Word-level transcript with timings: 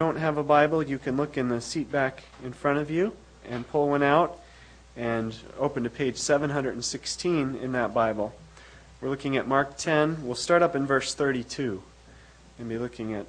don't 0.00 0.16
have 0.16 0.36
a 0.36 0.42
Bible, 0.42 0.82
you 0.82 0.98
can 0.98 1.16
look 1.16 1.38
in 1.38 1.48
the 1.48 1.60
seat 1.60 1.90
back 1.90 2.24
in 2.44 2.52
front 2.52 2.78
of 2.78 2.90
you 2.90 3.16
and 3.48 3.66
pull 3.68 3.88
one 3.88 4.02
out 4.02 4.38
and 4.96 5.34
open 5.58 5.84
to 5.84 5.88
page 5.88 6.16
716 6.16 7.54
in 7.54 7.72
that 7.72 7.94
Bible. 7.94 8.34
We're 9.00 9.08
looking 9.08 9.36
at 9.36 9.46
Mark 9.46 9.76
10. 9.76 10.26
We'll 10.26 10.34
start 10.34 10.62
up 10.62 10.76
in 10.76 10.84
verse 10.84 11.14
32 11.14 11.80
and 12.58 12.68
be 12.68 12.76
looking 12.76 13.14
at 13.14 13.24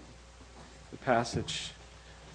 the 0.89 0.97
passage 0.97 1.71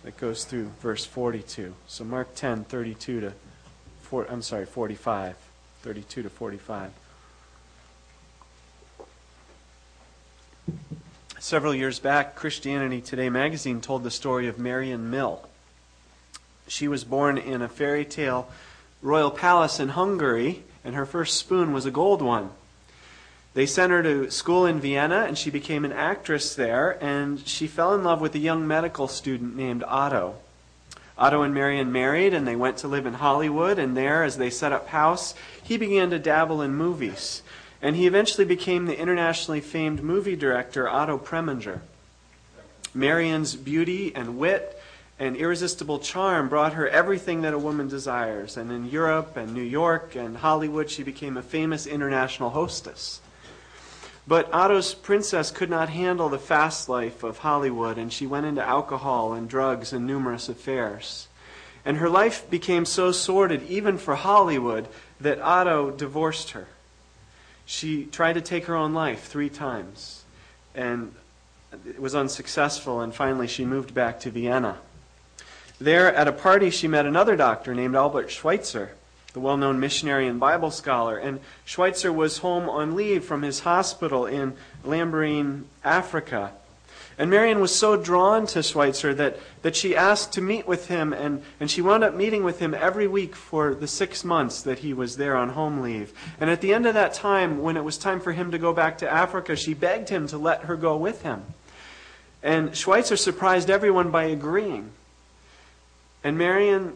that 0.05 0.17
goes 0.17 0.45
through 0.45 0.71
verse 0.81 1.05
42. 1.05 1.75
So 1.89 2.05
Mark 2.05 2.35
10, 2.35 2.65
32 2.65 3.21
to 3.21 3.33
4, 4.03 4.27
I'm 4.31 4.43
sorry, 4.43 4.65
45. 4.65 5.37
32 5.83 6.23
to 6.23 6.31
45. 6.31 6.93
Several 11.43 11.75
years 11.75 11.99
back, 11.99 12.35
Christianity 12.35 13.01
Today 13.01 13.31
magazine 13.31 13.81
told 13.81 14.05
the 14.05 14.11
story 14.11 14.47
of 14.47 14.59
Marion 14.59 15.09
Mill. 15.09 15.49
She 16.69 16.87
was 16.87 17.03
born 17.03 17.39
in 17.39 17.63
a 17.63 17.69
fairy 17.69 18.05
tale 18.05 18.51
royal 19.01 19.31
palace 19.31 19.81
in 19.81 19.89
Hungary, 19.89 20.63
and 20.85 20.95
her 20.95 21.07
first 21.07 21.39
spoon 21.39 21.73
was 21.73 21.87
a 21.87 21.91
gold 21.91 22.21
one. 22.21 22.51
They 23.55 23.65
sent 23.65 23.91
her 23.91 24.03
to 24.03 24.31
school 24.31 24.67
in 24.67 24.81
Vienna, 24.81 25.25
and 25.27 25.39
she 25.39 25.49
became 25.49 25.87
an 25.87 25.95
actress 25.95 26.55
there, 26.55 27.03
and 27.03 27.41
she 27.49 27.67
fell 27.67 27.95
in 27.95 28.05
love 28.05 28.21
with 28.21 28.35
a 28.35 28.39
young 28.39 28.67
medical 28.67 29.09
student 29.09 29.57
named 29.57 29.83
Otto. 29.85 30.35
Otto 31.17 31.41
and 31.41 31.55
Marion 31.55 31.91
married, 31.91 32.35
and 32.35 32.47
they 32.47 32.55
went 32.55 32.77
to 32.79 32.89
live 32.89 33.07
in 33.07 33.15
Hollywood, 33.15 33.79
and 33.79 33.97
there, 33.97 34.25
as 34.25 34.37
they 34.37 34.51
set 34.51 34.73
up 34.73 34.89
house, 34.89 35.35
he 35.63 35.79
began 35.79 36.11
to 36.11 36.19
dabble 36.19 36.61
in 36.61 36.75
movies 36.75 37.41
and 37.83 37.97
he 37.97 38.07
eventually 38.07 38.45
became 38.45 38.87
the 38.87 38.99
internationally 38.99 39.61
famed 39.61 40.03
movie 40.03 40.37
director 40.37 40.89
Otto 40.89 41.19
Preminger. 41.19 41.81
Marion's 42.93 43.57
beauty 43.57 44.15
and 44.15 44.39
wit 44.39 44.81
and 45.19 45.37
irresistible 45.37 45.99
charm 45.99 46.49
brought 46.49 46.73
her 46.73 46.89
everything 46.89 47.43
that 47.43 47.55
a 47.55 47.59
woman 47.59 47.89
desires, 47.89 48.57
and 48.57 48.73
in 48.73 48.89
Europe 48.91 49.37
and 49.37 49.53
New 49.53 49.63
York 49.63 50.15
and 50.15 50.39
Hollywood, 50.39 50.91
she 50.91 51.03
became 51.03 51.37
a 51.37 51.43
famous 51.43 51.87
international 51.87 52.51
hostess. 52.51 53.21
But 54.27 54.53
Otto's 54.53 54.95
princess 54.95 55.51
could 55.51 55.69
not 55.69 55.89
handle 55.89 56.29
the 56.29 56.39
fast 56.39 56.89
life 56.89 57.23
of 57.23 57.39
Hollywood, 57.39 57.99
and 57.99 58.13
she 58.13 58.27
went 58.27 58.47
into 58.47 58.63
alcohol 58.63 59.35
and 59.35 59.49
drugs 59.49 59.93
and 59.93 60.07
numerous 60.07 60.49
affairs. 60.49 61.29
And 61.85 61.99
her 61.99 62.09
life 62.09 62.49
became 62.49 62.85
so 62.85 63.13
sordid, 63.13 63.63
even 63.69 63.99
for 63.99 64.15
Hollywood, 64.15 64.89
that 65.21 65.41
Otto 65.41 65.91
divorced 65.91 66.51
her. 66.51 66.69
She 67.71 68.07
tried 68.07 68.33
to 68.33 68.41
take 68.41 68.65
her 68.65 68.75
own 68.75 68.95
life 68.95 69.29
three 69.29 69.49
times, 69.49 70.25
and 70.75 71.15
it 71.87 72.03
was 72.03 72.17
unsuccessful, 72.17 73.01
and 73.01 73.15
finally 73.15 73.47
she 73.47 73.65
moved 73.65 73.95
back 73.95 74.19
to 74.21 74.31
Vienna. 74.31 74.79
There, 75.81 76.13
at 76.13 76.27
a 76.27 76.33
party, 76.33 76.71
she 76.71 76.89
met 76.89 77.07
another 77.07 77.37
doctor 77.37 77.73
named 77.73 77.95
Albert 77.95 78.29
Schweitzer, 78.29 78.97
the 79.35 79.39
well 79.39 79.57
known 79.57 79.79
missionary 79.79 80.27
and 80.27 80.41
Bible 80.41 80.73
scholar. 80.73 81.17
And 81.17 81.39
Schweitzer 81.65 82.13
was 82.13 82.39
home 82.39 82.69
on 82.69 82.97
leave 82.97 83.25
from 83.25 83.43
his 83.43 83.61
hospital 83.61 84.27
in 84.27 84.55
Lambaréné, 84.85 85.63
Africa. 85.85 86.51
And 87.19 87.29
Marion 87.31 87.61
was 87.61 87.75
so 87.75 87.97
drawn 87.97 88.47
to 88.49 88.63
Schweitzer 88.63 89.13
that, 89.15 89.37
that 89.63 89.77
she 89.77 89.95
asked 89.95 90.33
to 90.35 90.41
meet 90.41 90.67
with 90.67 90.89
him, 90.89 91.13
and, 91.13 91.43
and 91.59 91.71
she 91.71 91.83
wound 91.83 92.03
up 92.03 92.15
meeting 92.15 92.45
with 92.45 92.61
him 92.61 92.73
every 92.73 93.07
week 93.07 93.37
for 93.37 93.75
the 93.75 93.87
six 93.87 94.25
months 94.25 94.63
that 94.63 94.79
he 94.79 94.95
was 94.95 95.17
there 95.17 95.37
on 95.37 95.51
home 95.51 95.81
leave. 95.81 96.13
And 96.41 96.49
at 96.49 96.61
the 96.61 96.73
end 96.73 96.87
of 96.87 96.95
that 96.95 97.13
time, 97.13 97.61
when 97.61 97.77
it 97.77 97.85
was 97.85 97.99
time 97.99 98.21
for 98.21 98.33
him 98.33 98.51
to 98.53 98.59
go 98.59 98.73
back 98.73 98.99
to 98.99 99.11
Africa, 99.11 99.55
she 99.55 99.75
begged 99.75 100.09
him 100.09 100.27
to 100.29 100.39
let 100.39 100.63
her 100.63 100.77
go 100.77 100.97
with 100.97 101.23
him. 101.23 101.43
And 102.43 102.75
Schweitzer 102.75 103.17
surprised 103.17 103.69
everyone 103.69 104.11
by 104.11 104.25
agreeing. 104.25 104.91
And 106.25 106.39
Marion 106.39 106.95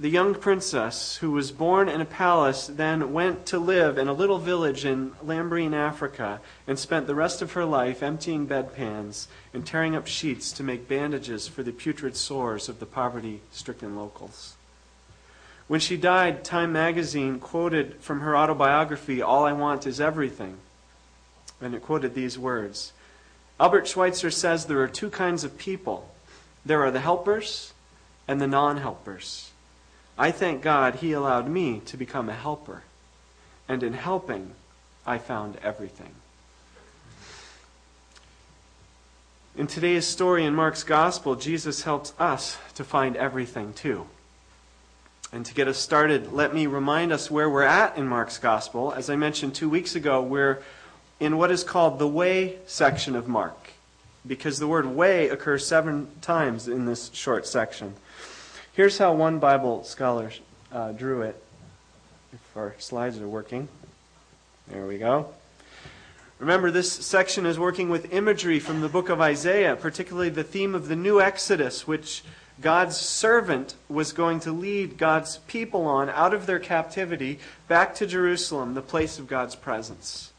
the 0.00 0.08
young 0.08 0.34
princess, 0.34 1.16
who 1.16 1.30
was 1.30 1.52
born 1.52 1.88
in 1.88 2.00
a 2.00 2.04
palace, 2.04 2.66
then 2.66 3.12
went 3.12 3.46
to 3.46 3.58
live 3.60 3.96
in 3.96 4.08
a 4.08 4.12
little 4.12 4.38
village 4.38 4.84
in 4.84 5.12
Lambaréné, 5.24 5.74
Africa, 5.74 6.40
and 6.66 6.76
spent 6.76 7.06
the 7.06 7.14
rest 7.14 7.40
of 7.40 7.52
her 7.52 7.64
life 7.64 8.02
emptying 8.02 8.46
bedpans 8.46 9.28
and 9.52 9.64
tearing 9.64 9.94
up 9.94 10.08
sheets 10.08 10.50
to 10.52 10.64
make 10.64 10.88
bandages 10.88 11.46
for 11.46 11.62
the 11.62 11.70
putrid 11.70 12.16
sores 12.16 12.68
of 12.68 12.80
the 12.80 12.86
poverty 12.86 13.40
stricken 13.52 13.94
locals. 13.94 14.56
When 15.68 15.80
she 15.80 15.96
died, 15.96 16.44
Time 16.44 16.72
magazine 16.72 17.38
quoted 17.38 17.96
from 18.00 18.20
her 18.20 18.36
autobiography, 18.36 19.22
All 19.22 19.44
I 19.44 19.52
Want 19.52 19.86
is 19.86 20.00
Everything. 20.00 20.56
And 21.60 21.72
it 21.72 21.82
quoted 21.82 22.14
these 22.14 22.36
words 22.36 22.92
Albert 23.60 23.86
Schweitzer 23.86 24.32
says 24.32 24.66
there 24.66 24.82
are 24.82 24.88
two 24.88 25.08
kinds 25.08 25.44
of 25.44 25.56
people 25.56 26.10
there 26.66 26.82
are 26.82 26.90
the 26.90 27.00
helpers 27.00 27.72
and 28.26 28.40
the 28.40 28.46
non 28.46 28.78
helpers. 28.78 29.52
I 30.16 30.30
thank 30.30 30.62
God 30.62 30.96
He 30.96 31.12
allowed 31.12 31.48
me 31.48 31.80
to 31.86 31.96
become 31.96 32.28
a 32.28 32.34
helper. 32.34 32.82
And 33.68 33.82
in 33.82 33.94
helping, 33.94 34.52
I 35.06 35.18
found 35.18 35.56
everything. 35.62 36.14
In 39.56 39.66
today's 39.66 40.06
story 40.06 40.44
in 40.44 40.54
Mark's 40.54 40.82
Gospel, 40.82 41.36
Jesus 41.36 41.84
helps 41.84 42.12
us 42.18 42.58
to 42.74 42.84
find 42.84 43.16
everything 43.16 43.72
too. 43.72 44.06
And 45.32 45.46
to 45.46 45.54
get 45.54 45.68
us 45.68 45.78
started, 45.78 46.32
let 46.32 46.54
me 46.54 46.66
remind 46.66 47.12
us 47.12 47.30
where 47.30 47.50
we're 47.50 47.62
at 47.62 47.96
in 47.96 48.06
Mark's 48.06 48.38
Gospel. 48.38 48.92
As 48.92 49.10
I 49.10 49.16
mentioned 49.16 49.54
two 49.54 49.68
weeks 49.68 49.94
ago, 49.96 50.22
we're 50.22 50.62
in 51.18 51.38
what 51.38 51.50
is 51.50 51.64
called 51.64 51.98
the 51.98 52.08
way 52.08 52.58
section 52.66 53.16
of 53.16 53.26
Mark, 53.28 53.70
because 54.26 54.58
the 54.58 54.68
word 54.68 54.86
way 54.86 55.28
occurs 55.28 55.66
seven 55.66 56.08
times 56.20 56.68
in 56.68 56.86
this 56.86 57.10
short 57.12 57.46
section. 57.46 57.94
Here's 58.74 58.98
how 58.98 59.12
one 59.12 59.38
Bible 59.38 59.84
scholar 59.84 60.32
uh, 60.72 60.90
drew 60.90 61.22
it. 61.22 61.40
If 62.32 62.56
our 62.56 62.74
slides 62.78 63.20
are 63.20 63.28
working. 63.28 63.68
There 64.66 64.84
we 64.84 64.98
go. 64.98 65.28
Remember, 66.40 66.72
this 66.72 66.90
section 66.90 67.46
is 67.46 67.56
working 67.56 67.88
with 67.88 68.12
imagery 68.12 68.58
from 68.58 68.80
the 68.80 68.88
book 68.88 69.10
of 69.10 69.20
Isaiah, 69.20 69.76
particularly 69.76 70.28
the 70.28 70.42
theme 70.42 70.74
of 70.74 70.88
the 70.88 70.96
new 70.96 71.20
Exodus, 71.20 71.86
which 71.86 72.24
God's 72.60 72.96
servant 72.96 73.76
was 73.88 74.10
going 74.10 74.40
to 74.40 74.50
lead 74.50 74.98
God's 74.98 75.38
people 75.46 75.86
on 75.86 76.10
out 76.10 76.34
of 76.34 76.46
their 76.46 76.58
captivity 76.58 77.38
back 77.68 77.94
to 77.94 78.08
Jerusalem, 78.08 78.74
the 78.74 78.82
place 78.82 79.20
of 79.20 79.28
God's 79.28 79.54
presence. 79.54 80.32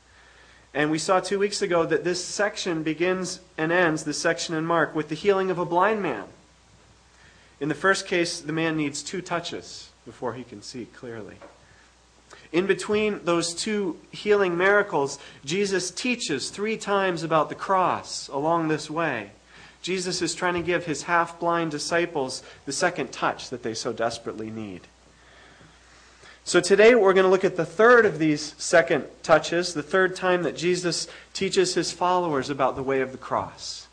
And 0.74 0.92
we 0.92 1.00
saw 1.00 1.22
two 1.22 1.40
weeks 1.40 1.62
ago 1.62 1.86
that 1.86 2.04
this 2.04 2.22
section 2.22 2.84
begins 2.84 3.40
and 3.58 3.72
ends, 3.72 4.04
this 4.04 4.22
section 4.22 4.56
in 4.56 4.66
Mark, 4.66 4.94
with 4.94 5.08
the 5.08 5.16
healing 5.16 5.50
of 5.50 5.58
a 5.58 5.66
blind 5.66 6.02
man. 6.02 6.26
In 7.60 7.70
the 7.70 7.76
first 7.76 8.08
case, 8.08 8.40
the 8.40 8.54
man 8.54 8.76
needs 8.76 9.02
two 9.02 9.22
touches 9.22 9.90
before 10.06 10.34
he 10.34 10.44
can 10.44 10.62
see 10.62 10.86
clearly. 10.86 11.36
In 12.52 12.68
between 12.68 13.24
those 13.24 13.54
two 13.54 13.98
healing 14.12 14.58
miracles, 14.58 15.20
Jesus 15.44 15.92
teaches 15.92 16.50
three 16.50 16.78
times 16.78 17.24
about 17.24 17.50
the 17.50 17.56
cross 17.56 18.28
along 18.28 18.68
this 18.68 18.90
way. 18.90 19.32
Jesus 19.82 20.22
is 20.22 20.34
trying 20.34 20.56
to 20.56 20.62
give 20.62 20.86
his 20.86 21.04
half 21.04 21.40
blind 21.40 21.72
disciples 21.72 22.44
the 22.66 22.72
second 22.72 23.12
touch 23.12 23.50
that 23.50 23.64
they 23.64 23.74
so 23.74 23.94
desperately 23.94 24.50
need. 24.50 24.82
So 26.44 26.60
today 26.60 26.94
we're 26.96 27.14
going 27.14 27.26
to 27.26 27.30
look 27.30 27.44
at 27.44 27.56
the 27.56 27.66
third 27.66 28.06
of 28.06 28.20
these 28.20 28.54
second 28.58 29.06
touches, 29.24 29.74
the 29.74 29.84
third 29.84 30.16
time 30.16 30.44
that 30.44 30.56
Jesus 30.56 31.08
teaches 31.34 31.74
his 31.74 31.92
followers 31.92 32.50
about 32.50 32.76
the 32.76 32.84
way 32.84 33.02
of 33.02 33.12
the 33.12 33.18
cross. 33.18 33.85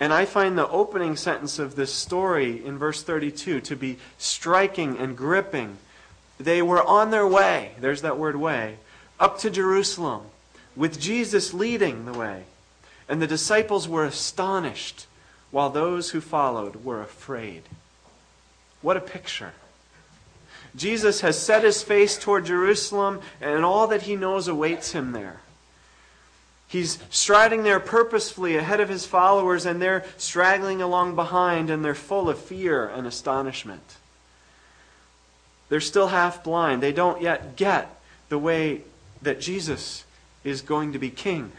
And 0.00 0.12
I 0.12 0.24
find 0.24 0.58
the 0.58 0.68
opening 0.68 1.16
sentence 1.16 1.58
of 1.58 1.76
this 1.76 1.92
story 1.92 2.64
in 2.64 2.78
verse 2.78 3.02
32 3.02 3.60
to 3.60 3.76
be 3.76 3.98
striking 4.18 4.98
and 4.98 5.16
gripping. 5.16 5.78
They 6.38 6.62
were 6.62 6.82
on 6.82 7.10
their 7.10 7.26
way, 7.26 7.72
there's 7.78 8.02
that 8.02 8.18
word 8.18 8.36
way, 8.36 8.78
up 9.20 9.38
to 9.38 9.50
Jerusalem, 9.50 10.22
with 10.74 11.00
Jesus 11.00 11.54
leading 11.54 12.06
the 12.06 12.12
way. 12.12 12.44
And 13.08 13.22
the 13.22 13.26
disciples 13.26 13.86
were 13.86 14.04
astonished, 14.04 15.06
while 15.50 15.70
those 15.70 16.10
who 16.10 16.20
followed 16.20 16.84
were 16.84 17.00
afraid. 17.00 17.62
What 18.82 18.96
a 18.96 19.00
picture. 19.00 19.52
Jesus 20.74 21.20
has 21.20 21.38
set 21.38 21.62
his 21.62 21.82
face 21.82 22.18
toward 22.18 22.46
Jerusalem, 22.46 23.20
and 23.40 23.64
all 23.64 23.86
that 23.86 24.02
he 24.02 24.16
knows 24.16 24.48
awaits 24.48 24.90
him 24.90 25.12
there. 25.12 25.40
He's 26.74 26.98
striding 27.08 27.62
there 27.62 27.78
purposefully 27.78 28.56
ahead 28.56 28.80
of 28.80 28.88
his 28.88 29.06
followers, 29.06 29.64
and 29.64 29.80
they're 29.80 30.04
straggling 30.16 30.82
along 30.82 31.14
behind, 31.14 31.70
and 31.70 31.84
they're 31.84 31.94
full 31.94 32.28
of 32.28 32.36
fear 32.36 32.88
and 32.88 33.06
astonishment. 33.06 33.94
They're 35.68 35.80
still 35.80 36.08
half 36.08 36.42
blind. 36.42 36.82
They 36.82 36.90
don't 36.90 37.22
yet 37.22 37.54
get 37.54 37.96
the 38.28 38.40
way 38.40 38.80
that 39.22 39.40
Jesus 39.40 40.02
is 40.42 40.62
going 40.62 40.92
to 40.94 40.98
be 40.98 41.10
king. 41.10 41.52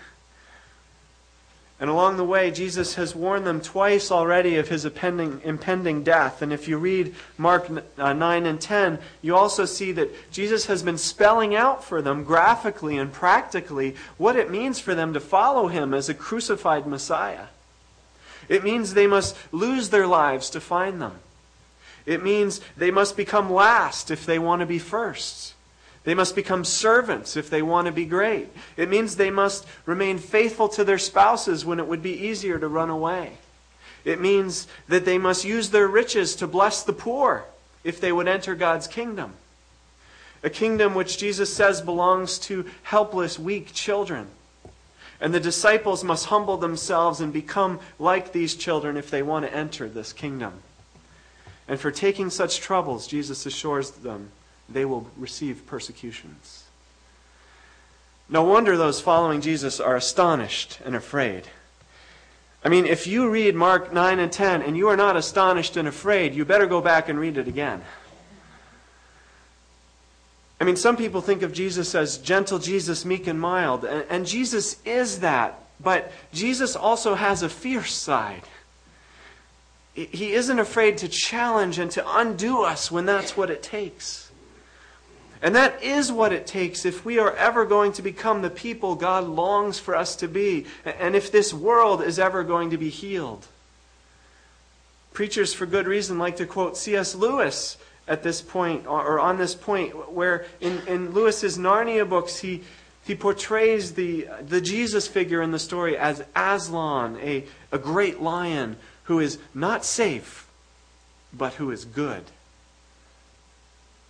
And 1.77 1.89
along 1.89 2.15
the 2.15 2.23
way, 2.23 2.51
Jesus 2.51 2.95
has 2.95 3.13
warned 3.13 3.45
them 3.45 3.59
twice 3.59 4.09
already 4.09 4.55
of 4.55 4.69
his 4.69 4.85
impending, 4.85 5.41
impending 5.43 6.03
death. 6.03 6.41
And 6.41 6.53
if 6.53 6.69
you 6.69 6.77
read 6.77 7.13
Mark 7.37 7.69
uh, 7.97 8.13
9 8.13 8.45
and 8.45 8.61
10, 8.61 8.97
you 9.21 9.35
also 9.35 9.65
see 9.65 9.91
that 9.91 10.31
Jesus 10.31 10.67
has 10.67 10.83
been 10.83 10.97
spelling 10.97 11.53
out 11.53 11.83
for 11.83 12.01
them 12.01 12.23
graphically 12.23 12.97
and 12.97 13.11
practically 13.11 13.95
what 14.17 14.37
it 14.37 14.49
means 14.49 14.79
for 14.79 14.95
them 14.95 15.13
to 15.13 15.19
follow 15.19 15.67
him 15.67 15.93
as 15.93 16.07
a 16.07 16.13
crucified 16.13 16.87
Messiah. 16.87 17.47
It 18.47 18.63
means 18.63 18.93
they 18.93 19.07
must 19.07 19.35
lose 19.51 19.89
their 19.89 20.07
lives 20.07 20.49
to 20.51 20.61
find 20.61 21.01
them. 21.01 21.19
It 22.05 22.23
means 22.23 22.61
they 22.77 22.91
must 22.91 23.17
become 23.17 23.51
last 23.51 24.11
if 24.11 24.25
they 24.25 24.39
want 24.39 24.61
to 24.61 24.65
be 24.65 24.79
first. 24.79 25.54
They 26.05 26.13
must 26.13 26.35
become 26.35 26.63
servants 26.63 27.35
if 27.35 27.49
they 27.49 27.63
want 27.63 27.87
to 27.87 27.91
be 27.91 28.05
great. 28.05 28.49
It 28.77 28.89
means 28.89 29.15
they 29.15 29.31
must 29.31 29.65
remain 29.85 30.19
faithful 30.19 30.69
to 30.69 30.83
their 30.83 30.99
spouses 30.99 31.65
when 31.65 31.79
it 31.79 31.87
would 31.87 32.03
be 32.03 32.27
easier 32.27 32.59
to 32.59 32.67
run 32.67 32.91
away. 32.91 33.39
It 34.05 34.21
means 34.21 34.67
that 34.87 35.03
they 35.03 35.17
must 35.17 35.43
use 35.43 35.71
their 35.71 35.87
riches 35.87 36.35
to 36.37 36.47
bless 36.47 36.83
the 36.83 36.93
poor 36.93 37.45
if 37.83 37.99
they 37.99 38.11
would 38.11 38.27
enter 38.27 38.53
God's 38.53 38.87
kingdom. 38.87 39.33
A 40.43 40.49
kingdom 40.49 40.93
which 40.93 41.17
Jesus 41.17 41.51
says 41.51 41.81
belongs 41.81 42.37
to 42.39 42.65
helpless, 42.83 43.39
weak 43.39 43.73
children. 43.73 44.27
And 45.19 45.33
the 45.33 45.39
disciples 45.39 46.03
must 46.03 46.27
humble 46.27 46.57
themselves 46.57 47.19
and 47.19 47.33
become 47.33 47.79
like 47.97 48.31
these 48.31 48.53
children 48.53 48.95
if 48.95 49.09
they 49.09 49.23
want 49.23 49.45
to 49.45 49.53
enter 49.53 49.89
this 49.89 50.13
kingdom. 50.13 50.53
And 51.67 51.79
for 51.79 51.89
taking 51.89 52.29
such 52.29 52.59
troubles, 52.59 53.07
Jesus 53.07 53.47
assures 53.47 53.89
them 53.89 54.29
they 54.69 54.85
will 54.85 55.09
receive 55.17 55.65
persecutions. 55.67 56.63
No 58.27 58.43
wonder 58.43 58.75
those 58.75 59.01
following 59.01 59.41
Jesus 59.41 59.79
are 59.79 59.95
astonished 59.95 60.79
and 60.83 60.95
afraid. 60.95 61.47
I 62.63 62.69
mean, 62.69 62.87
if 62.87 63.05
you 63.05 63.29
read 63.29 63.53
Mark 63.53 63.93
9 63.93 64.17
and 64.17 64.31
10 64.31 64.63
and 64.63 64.75
you 64.75 64.87
are 64.89 64.97
not 64.97 65.15
astonished 65.15 65.77
and 65.77 65.87
afraid, 65.87 66.33
you 66.33 66.45
better 66.45 66.65
go 66.65 66.81
back 66.81 67.09
and 67.09 67.19
read 67.19 67.37
it 67.37 67.47
again. 67.47 67.83
I 70.59 70.63
mean, 70.63 70.75
some 70.75 70.97
people 70.97 71.21
think 71.21 71.43
of 71.43 71.53
Jesus 71.53 71.93
as 71.93 72.17
gentle 72.17 72.57
Jesus, 72.57 73.05
meek 73.05 73.27
and 73.27 73.39
mild, 73.39 73.85
and, 73.85 74.25
Jesus 74.25 74.81
is 74.85 75.19
that, 75.19 75.59
but 75.79 76.11
Jesus 76.33 76.75
also 76.75 77.13
has 77.13 77.43
a 77.43 77.49
fierce 77.49 77.93
side. 77.93 78.43
He 79.93 80.33
isn't 80.33 80.59
afraid 80.59 80.97
to 80.99 81.07
challenge 81.07 81.77
and 81.77 81.91
to 81.91 82.17
undo 82.17 82.63
us 82.63 82.89
when 82.89 83.05
that's 83.05 83.37
what 83.37 83.49
it 83.49 83.61
takes. 83.61 84.24
And 85.45 85.53
that 85.53 85.83
is 85.83 86.11
what 86.11 86.33
it 86.33 86.47
takes 86.47 86.85
if 86.85 87.05
we 87.05 87.19
are 87.19 87.31
ever 87.35 87.67
going 87.67 87.93
to 87.93 88.01
become 88.01 88.41
the 88.41 88.49
people 88.49 88.95
God 88.95 89.25
longs 89.25 89.77
for 89.77 89.95
us 89.95 90.15
to 90.15 90.27
be, 90.27 90.65
and 90.83 91.15
if 91.15 91.31
this 91.31 91.53
world 91.53 92.01
is 92.01 92.17
ever 92.17 92.43
going 92.43 92.71
to 92.71 92.79
be 92.79 92.89
healed. 92.89 93.45
Preachers, 95.13 95.53
for 95.53 95.67
good 95.67 95.85
reason, 95.85 96.17
like 96.17 96.37
to 96.37 96.47
quote 96.47 96.77
C.S. 96.77 97.13
Lewis 97.13 97.77
at 98.07 98.23
this 98.23 98.41
point, 98.41 98.87
or 98.87 99.19
on 99.19 99.37
this 99.37 99.53
point, 99.53 100.11
where 100.11 100.47
in, 100.61 100.81
in 100.87 101.13
Lewis's 101.13 101.59
Narnia 101.59 102.09
books, 102.09 102.37
he, 102.37 102.63
he 103.03 103.13
portrays 103.13 103.93
the, 103.93 104.27
the 104.47 104.61
Jesus 104.61 105.07
figure 105.07 105.43
in 105.43 105.51
the 105.51 105.59
story 105.59 105.95
as 105.95 106.23
Aslan, 106.35 107.19
a, 107.21 107.43
a 107.71 107.77
great 107.77 108.19
lion 108.19 108.77
who 109.03 109.19
is 109.19 109.37
not 109.53 109.85
safe, 109.85 110.47
but 111.31 111.53
who 111.53 111.69
is 111.69 111.85
good. 111.85 112.23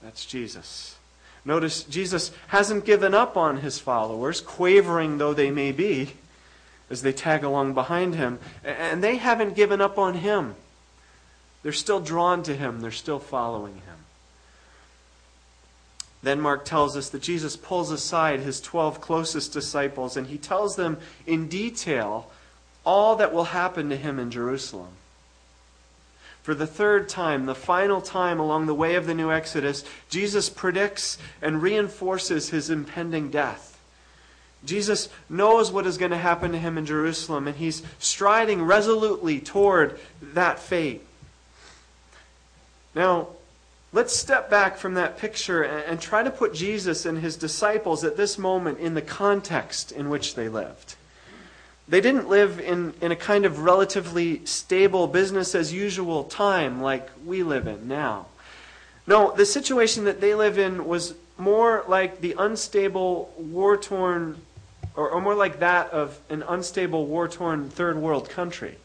That's 0.01 0.25
Jesus. 0.25 0.94
Notice 1.45 1.83
Jesus 1.83 2.31
hasn't 2.47 2.85
given 2.85 3.13
up 3.13 3.37
on 3.37 3.57
his 3.57 3.77
followers, 3.77 4.41
quavering 4.41 5.19
though 5.19 5.33
they 5.33 5.51
may 5.51 5.71
be, 5.71 6.13
as 6.89 7.03
they 7.03 7.13
tag 7.13 7.43
along 7.43 7.75
behind 7.75 8.15
him. 8.15 8.39
And 8.63 9.03
they 9.03 9.17
haven't 9.17 9.55
given 9.55 9.79
up 9.79 9.99
on 9.99 10.15
him. 10.15 10.55
They're 11.61 11.71
still 11.71 11.99
drawn 11.99 12.43
to 12.43 12.55
him, 12.55 12.81
they're 12.81 12.91
still 12.91 13.19
following 13.19 13.75
him. 13.75 13.81
Then 16.23 16.41
Mark 16.41 16.65
tells 16.65 16.97
us 16.97 17.09
that 17.09 17.21
Jesus 17.21 17.55
pulls 17.55 17.91
aside 17.91 18.39
his 18.39 18.59
12 18.59 18.99
closest 18.99 19.53
disciples 19.53 20.17
and 20.17 20.25
he 20.25 20.39
tells 20.39 20.75
them 20.75 20.97
in 21.27 21.47
detail 21.47 22.31
all 22.83 23.15
that 23.17 23.31
will 23.31 23.45
happen 23.45 23.89
to 23.89 23.95
him 23.95 24.17
in 24.19 24.31
Jerusalem. 24.31 24.89
For 26.45 26.53
the 26.53 26.67
third 26.67 27.09
time, 27.09 27.47
the 27.47 27.55
final 27.55 28.01
time 28.01 28.39
along 28.39 28.67
the 28.67 28.75
way 28.75 28.93
of 28.93 29.07
the 29.07 29.15
new 29.15 29.31
Exodus, 29.31 29.83
Jesus 30.09 30.47
predicts 30.47 31.17
and 31.41 31.59
reinforces 31.59 32.51
his 32.51 32.69
impending 32.69 33.31
death. 33.31 33.81
Jesus 34.63 35.09
knows 35.27 35.71
what 35.71 35.87
is 35.87 35.97
going 35.97 36.11
to 36.11 36.17
happen 36.17 36.51
to 36.51 36.59
him 36.59 36.77
in 36.77 36.85
Jerusalem, 36.85 37.47
and 37.47 37.57
he's 37.57 37.81
striding 37.97 38.61
resolutely 38.61 39.39
toward 39.39 39.99
that 40.21 40.59
fate. 40.59 41.01
Now, 42.93 43.29
let's 43.91 44.15
step 44.15 44.47
back 44.47 44.77
from 44.77 44.93
that 44.93 45.17
picture 45.17 45.63
and, 45.63 45.99
try 45.99 46.21
to 46.21 46.29
put 46.29 46.53
Jesus 46.53 47.07
and 47.07 47.17
his 47.17 47.37
disciples 47.37 48.03
at 48.03 48.17
this 48.17 48.37
moment 48.37 48.77
in 48.77 48.93
the 48.93 49.01
context 49.01 49.91
in 49.91 50.11
which 50.11 50.35
they 50.35 50.47
lived. 50.47 50.93
They 51.87 52.01
didn't 52.01 52.27
live 52.27 52.59
in, 52.59 52.93
in 52.99 53.11
a 53.11 53.15
kind 53.15 53.45
of 53.45 53.59
relatively 53.59 54.43
stable, 54.45 55.07
business 55.07 55.53
as 55.53 55.71
usual 55.71 56.23
time 56.23 56.81
like 56.81 57.09
we 57.23 57.43
live 57.43 57.67
in 57.67 57.87
now. 57.87 58.25
No, 59.05 59.31
the 59.35 59.45
situation 59.45 60.05
that 60.05 60.19
they 60.19 60.33
live 60.33 60.57
in 60.57 60.85
was 60.85 61.13
more 61.37 61.83
like 61.87 62.21
the 62.21 62.35
unstable, 62.39 63.31
war 63.37 63.77
torn, 63.77 64.41
or, 64.95 65.09
or 65.09 65.21
more 65.21 65.35
like 65.35 65.59
that 65.59 65.91
of 65.91 66.19
an 66.29 66.43
unstable, 66.47 67.05
war 67.05 67.27
torn 67.27 67.69
third 67.69 67.97
world 67.97 68.29
country. 68.29 68.77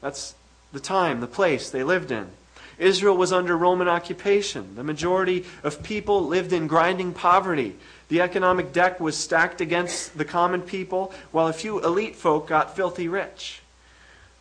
That's 0.00 0.34
the 0.72 0.80
time, 0.80 1.20
the 1.20 1.28
place 1.28 1.70
they 1.70 1.84
lived 1.84 2.10
in. 2.10 2.30
Israel 2.78 3.16
was 3.16 3.32
under 3.32 3.56
Roman 3.56 3.88
occupation. 3.88 4.74
The 4.74 4.84
majority 4.84 5.44
of 5.62 5.82
people 5.82 6.26
lived 6.26 6.52
in 6.52 6.66
grinding 6.66 7.12
poverty. 7.12 7.76
The 8.08 8.20
economic 8.20 8.72
deck 8.72 9.00
was 9.00 9.16
stacked 9.16 9.60
against 9.60 10.18
the 10.18 10.24
common 10.24 10.62
people, 10.62 11.12
while 11.30 11.48
a 11.48 11.52
few 11.52 11.82
elite 11.84 12.16
folk 12.16 12.48
got 12.48 12.76
filthy 12.76 13.08
rich. 13.08 13.62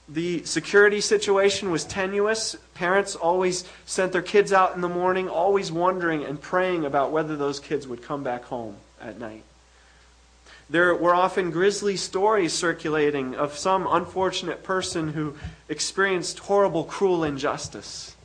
The 0.09 0.43
security 0.43 0.99
situation 0.99 1.71
was 1.71 1.85
tenuous. 1.85 2.57
Parents 2.73 3.15
always 3.15 3.63
sent 3.85 4.11
their 4.11 4.21
kids 4.21 4.51
out 4.51 4.75
in 4.75 4.81
the 4.81 4.89
morning, 4.89 5.29
always 5.29 5.71
wondering 5.71 6.25
and 6.25 6.41
praying 6.41 6.85
about 6.85 7.11
whether 7.11 7.37
those 7.37 7.61
kids 7.61 7.87
would 7.87 8.01
come 8.01 8.23
back 8.23 8.43
home 8.43 8.75
at 8.99 9.19
night. 9.19 9.43
There 10.69 10.95
were 10.95 11.13
often 11.13 11.51
grisly 11.51 11.97
stories 11.97 12.53
circulating 12.53 13.35
of 13.35 13.57
some 13.57 13.87
unfortunate 13.89 14.63
person 14.63 15.13
who 15.13 15.35
experienced 15.67 16.39
horrible, 16.39 16.83
cruel 16.83 17.23
injustice. 17.23 18.15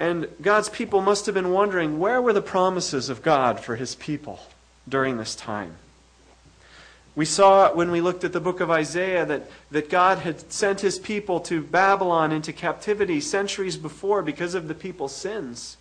And 0.00 0.28
God's 0.40 0.68
people 0.68 1.00
must 1.00 1.26
have 1.26 1.34
been 1.34 1.50
wondering 1.50 1.98
where 1.98 2.22
were 2.22 2.32
the 2.32 2.42
promises 2.42 3.08
of 3.08 3.22
God 3.22 3.60
for 3.60 3.76
his 3.76 3.94
people 3.96 4.40
during 4.88 5.16
this 5.16 5.34
time? 5.34 5.76
We 7.16 7.24
saw 7.24 7.74
when 7.74 7.90
we 7.90 8.00
looked 8.00 8.22
at 8.22 8.32
the 8.32 8.40
book 8.40 8.60
of 8.60 8.70
Isaiah 8.70 9.26
that, 9.26 9.50
that 9.72 9.90
God 9.90 10.18
had 10.18 10.52
sent 10.52 10.82
his 10.82 11.00
people 11.00 11.40
to 11.40 11.60
Babylon 11.60 12.30
into 12.30 12.52
captivity 12.52 13.20
centuries 13.20 13.76
before 13.76 14.22
because 14.22 14.54
of 14.54 14.68
the 14.68 14.74
people's 14.74 15.16
sins. 15.16 15.76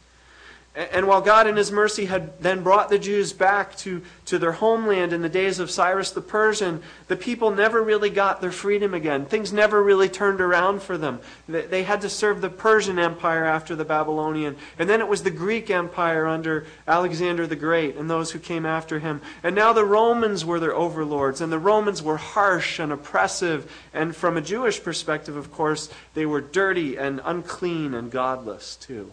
And 0.77 1.07
while 1.07 1.21
God 1.21 1.47
in 1.47 1.55
his 1.55 1.71
mercy 1.71 2.05
had 2.05 2.39
then 2.39 2.61
brought 2.61 2.89
the 2.89 2.99
Jews 2.99 3.33
back 3.33 3.75
to, 3.77 4.03
to 4.25 4.37
their 4.37 4.51
homeland 4.51 5.11
in 5.11 5.23
the 5.23 5.29
days 5.29 5.57
of 5.57 5.71
Cyrus 5.71 6.11
the 6.11 6.21
Persian, 6.21 6.83
the 7.07 7.15
people 7.15 7.49
never 7.49 7.81
really 7.81 8.11
got 8.11 8.41
their 8.41 8.51
freedom 8.51 8.93
again. 8.93 9.25
Things 9.25 9.51
never 9.51 9.81
really 9.81 10.07
turned 10.07 10.39
around 10.39 10.83
for 10.83 10.95
them. 10.95 11.19
They 11.47 11.81
had 11.81 12.01
to 12.01 12.09
serve 12.09 12.41
the 12.41 12.51
Persian 12.51 12.99
Empire 12.99 13.43
after 13.43 13.75
the 13.75 13.85
Babylonian. 13.85 14.55
And 14.77 14.87
then 14.87 14.99
it 14.99 15.07
was 15.07 15.23
the 15.23 15.31
Greek 15.31 15.71
Empire 15.71 16.27
under 16.27 16.67
Alexander 16.87 17.47
the 17.47 17.55
Great 17.55 17.95
and 17.95 18.07
those 18.07 18.29
who 18.29 18.39
came 18.39 18.67
after 18.67 18.99
him. 18.99 19.19
And 19.41 19.55
now 19.55 19.73
the 19.73 19.83
Romans 19.83 20.45
were 20.45 20.59
their 20.59 20.75
overlords. 20.75 21.41
And 21.41 21.51
the 21.51 21.57
Romans 21.57 22.03
were 22.03 22.17
harsh 22.17 22.77
and 22.77 22.91
oppressive. 22.91 23.71
And 23.95 24.15
from 24.15 24.37
a 24.37 24.41
Jewish 24.41 24.83
perspective, 24.83 25.37
of 25.37 25.51
course, 25.51 25.89
they 26.13 26.27
were 26.27 26.41
dirty 26.41 26.97
and 26.97 27.19
unclean 27.25 27.95
and 27.95 28.11
godless 28.11 28.75
too. 28.75 29.11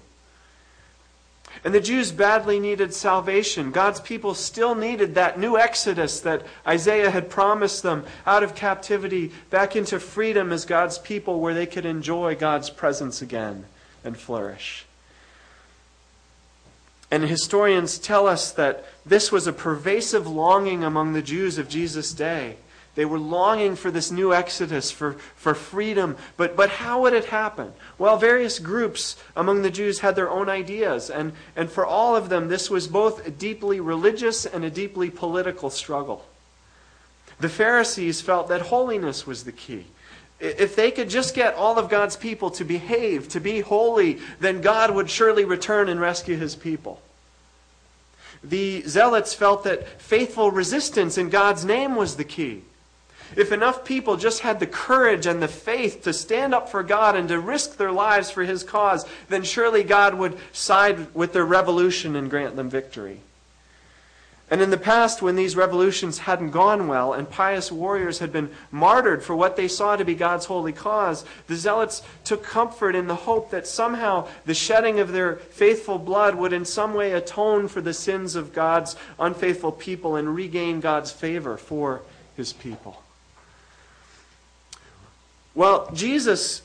And 1.63 1.75
the 1.75 1.81
Jews 1.81 2.11
badly 2.11 2.59
needed 2.59 2.93
salvation. 2.93 3.71
God's 3.71 4.01
people 4.01 4.35
still 4.35 4.75
needed 4.75 5.15
that 5.15 5.39
new 5.39 5.57
exodus 5.57 6.21
that 6.21 6.43
Isaiah 6.67 7.11
had 7.11 7.31
promised 7.31 7.83
them 7.83 8.05
out 8.27 8.43
of 8.43 8.55
captivity 8.55 9.33
back 9.51 9.77
into 9.77 10.01
freedom 10.01 10.53
as 10.53 10.65
God's 10.65 10.99
people 10.99 11.41
where 11.41 11.55
they 11.55 11.67
could 11.67 11.87
enjoy 11.87 12.35
God's 12.35 12.71
presence 12.71 13.23
again 13.23 13.67
and 14.03 14.17
flourish. 14.17 14.85
And 17.11 17.23
historians 17.23 17.99
tell 17.99 18.27
us 18.27 18.51
that 18.53 18.85
this 19.07 19.31
was 19.31 19.47
a 19.47 19.53
pervasive 19.53 20.27
longing 20.27 20.83
among 20.83 21.13
the 21.13 21.23
Jews 21.23 21.59
of 21.59 21.69
Jesus' 21.69 22.13
day. 22.13 22.57
They 22.95 23.05
were 23.05 23.19
longing 23.19 23.75
for 23.75 23.91
this 23.91 24.11
new 24.13 24.33
exodus, 24.33 24.91
for, 24.91 25.15
for 25.35 25.55
freedom. 25.55 26.17
But, 26.37 26.57
but 26.57 26.71
how 26.71 27.03
would 27.03 27.13
it 27.13 27.27
happen? 27.27 27.73
Well, 27.99 28.17
various 28.17 28.61
groups 28.61 29.17
among 29.35 29.63
the 29.63 29.71
Jews 29.71 29.99
had 29.99 30.15
their 30.15 30.31
own 30.31 30.49
ideas. 30.49 31.11
And, 31.11 31.33
and 31.57 31.71
for 31.71 31.85
all 31.85 32.15
of 32.15 32.29
them, 32.29 32.49
this 32.49 32.71
was 32.71 32.87
both 32.87 33.27
a 33.27 33.31
deeply 33.31 33.81
religious 33.81 34.47
and 34.47 34.65
a 34.65 34.71
deeply 34.71 35.11
political 35.11 35.71
struggle. 35.71 36.25
The 37.41 37.49
Pharisees 37.49 38.21
felt 38.21 38.49
that 38.49 38.63
holiness 38.63 39.27
was 39.27 39.43
the 39.43 39.53
key. 39.53 39.87
If 40.39 40.77
they 40.77 40.91
could 40.91 41.11
just 41.11 41.35
get 41.35 41.55
all 41.55 41.79
of 41.79 41.89
God's 41.89 42.17
people 42.17 42.51
to 42.53 42.65
behave, 42.65 43.29
to 43.31 43.41
be 43.41 43.61
holy, 43.61 44.19
then 44.39 44.61
God 44.61 44.95
would 44.95 45.11
surely 45.11 45.45
return 45.45 45.89
and 45.89 46.01
rescue 46.01 46.37
his 46.37 46.55
people. 46.55 47.01
The 48.43 48.83
Zealots 48.83 49.35
felt 49.35 49.65
that 49.65 50.01
faithful 50.01 50.51
resistance 50.51 51.19
in 51.19 51.31
God's 51.31 51.65
name 51.65 51.97
was 51.97 52.17
the 52.17 52.25
key. 52.25 52.63
If 53.37 53.53
enough 53.53 53.85
people 53.85 54.17
just 54.17 54.41
had 54.41 54.61
the 54.61 54.67
courage 54.67 55.27
and 55.27 55.43
the 55.43 55.49
faith 55.49 56.03
to 56.05 56.13
stand 56.13 56.55
up 56.55 56.69
for 56.69 56.83
God 56.83 57.17
and 57.17 57.29
to 57.29 57.39
risk 57.39 57.77
their 57.77 57.93
lives 57.93 58.31
for 58.31 58.45
His 58.45 58.65
cause, 58.65 59.07
then 59.29 59.43
surely 59.43 59.83
God 59.83 60.15
would 60.15 60.39
side 60.53 61.15
with 61.15 61.33
their 61.33 61.45
revolution 61.45 62.17
and 62.17 62.31
grant 62.31 62.57
them 62.57 62.71
victory. 62.71 63.21
And 64.51 64.61
in 64.61 64.71
the 64.71 64.77
past, 64.77 65.23
when 65.23 65.37
these 65.37 65.57
revolutions 65.57 66.19
hadn't 66.19 66.51
gone 66.51 66.87
well 66.87 67.15
and 67.15 67.29
pious 67.29 67.73
warriors 67.73 68.19
had 68.19 68.31
been 68.31 68.51
martyred 68.71 69.23
for 69.23 69.35
what 69.35 69.57
they 69.57 69.69
saw 69.69 69.97
to 69.97 70.05
be 70.05 70.15
God's 70.15 70.45
holy 70.45 70.73
cause, 70.73 71.25
the 71.47 71.57
zealots 71.57 72.03
took 72.25 72.45
comfort 72.45 72.95
in 72.95 73.07
the 73.07 73.15
hope 73.15 73.51
that 73.51 73.67
somehow 73.67 74.29
the 74.45 74.55
shedding 74.55 75.01
of 75.01 75.13
their 75.13 75.37
faithful 75.37 75.99
blood 75.99 76.35
would 76.35 76.53
in 76.53 76.67
some 76.67 76.93
way 76.93 77.13
atone 77.13 77.69
for 77.69 77.81
the 77.81 77.95
sins 77.95 78.37
of 78.37 78.53
God's 78.53 78.97
unfaithful 79.19 79.73
people 79.73 80.15
and 80.15 80.35
regain 80.35 80.79
God's 80.79 81.11
favor 81.11 81.57
for 81.57 82.03
his 82.37 82.53
people. 82.53 83.04
Well, 85.55 85.89
Jesus 85.95 86.63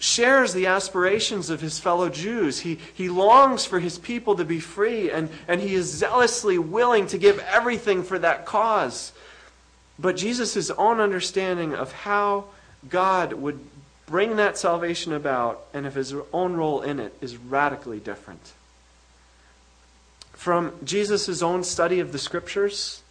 shares 0.00 0.54
the 0.54 0.66
aspirations 0.66 1.50
of 1.50 1.60
his 1.60 1.78
fellow 1.78 2.08
Jews. 2.08 2.60
He, 2.60 2.78
he 2.94 3.08
longs 3.08 3.66
for 3.66 3.78
his 3.78 3.98
people 3.98 4.36
to 4.36 4.44
be 4.44 4.58
free, 4.58 5.10
and, 5.10 5.28
and 5.46 5.60
he 5.60 5.74
is 5.74 5.86
zealously 5.92 6.58
willing 6.58 7.06
to 7.08 7.18
give 7.18 7.38
everything 7.40 8.02
for 8.02 8.18
that 8.18 8.46
cause. 8.46 9.12
But 9.98 10.16
Jesus' 10.16 10.70
own 10.70 11.00
understanding 11.00 11.74
of 11.74 11.92
how 11.92 12.46
God 12.88 13.34
would 13.34 13.60
bring 14.06 14.36
that 14.36 14.56
salvation 14.56 15.12
about 15.12 15.64
and 15.74 15.86
of 15.86 15.94
his 15.94 16.14
own 16.32 16.54
role 16.54 16.80
in 16.80 16.98
it 16.98 17.14
is 17.20 17.36
radically 17.36 18.00
different. 18.00 18.52
From 20.32 20.72
Jesus' 20.82 21.42
own 21.42 21.62
study 21.62 22.00
of 22.00 22.10
the 22.12 22.18
scriptures 22.18 23.02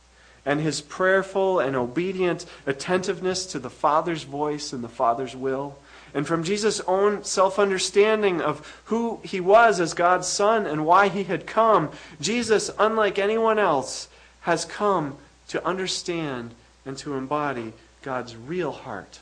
and 0.45 0.59
his 0.59 0.81
prayerful 0.81 1.59
and 1.59 1.75
obedient 1.75 2.45
attentiveness 2.65 3.45
to 3.47 3.59
the 3.59 3.69
Father's 3.69 4.23
voice 4.23 4.73
and 4.73 4.83
the 4.83 4.89
Father's 4.89 5.35
will, 5.35 5.77
and 6.13 6.25
from 6.25 6.43
Jesus' 6.43 6.81
own 6.81 7.23
self 7.23 7.59
understanding 7.59 8.41
of 8.41 8.81
who 8.85 9.19
he 9.23 9.39
was 9.39 9.79
as 9.79 9.93
God's 9.93 10.27
Son 10.27 10.65
and 10.65 10.85
why 10.85 11.07
he 11.07 11.23
had 11.23 11.45
come, 11.45 11.91
Jesus, 12.19 12.71
unlike 12.79 13.19
anyone 13.19 13.59
else, 13.59 14.07
has 14.41 14.65
come 14.65 15.17
to 15.49 15.63
understand 15.65 16.53
and 16.85 16.97
to 16.97 17.13
embody 17.13 17.73
God's 18.01 18.35
real 18.35 18.71
heart 18.71 19.19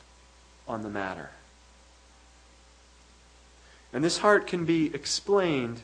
on 0.67 0.83
the 0.83 0.89
matter. 0.89 1.29
And 3.91 4.03
this 4.03 4.19
heart 4.19 4.47
can 4.47 4.65
be 4.65 4.93
explained 4.93 5.81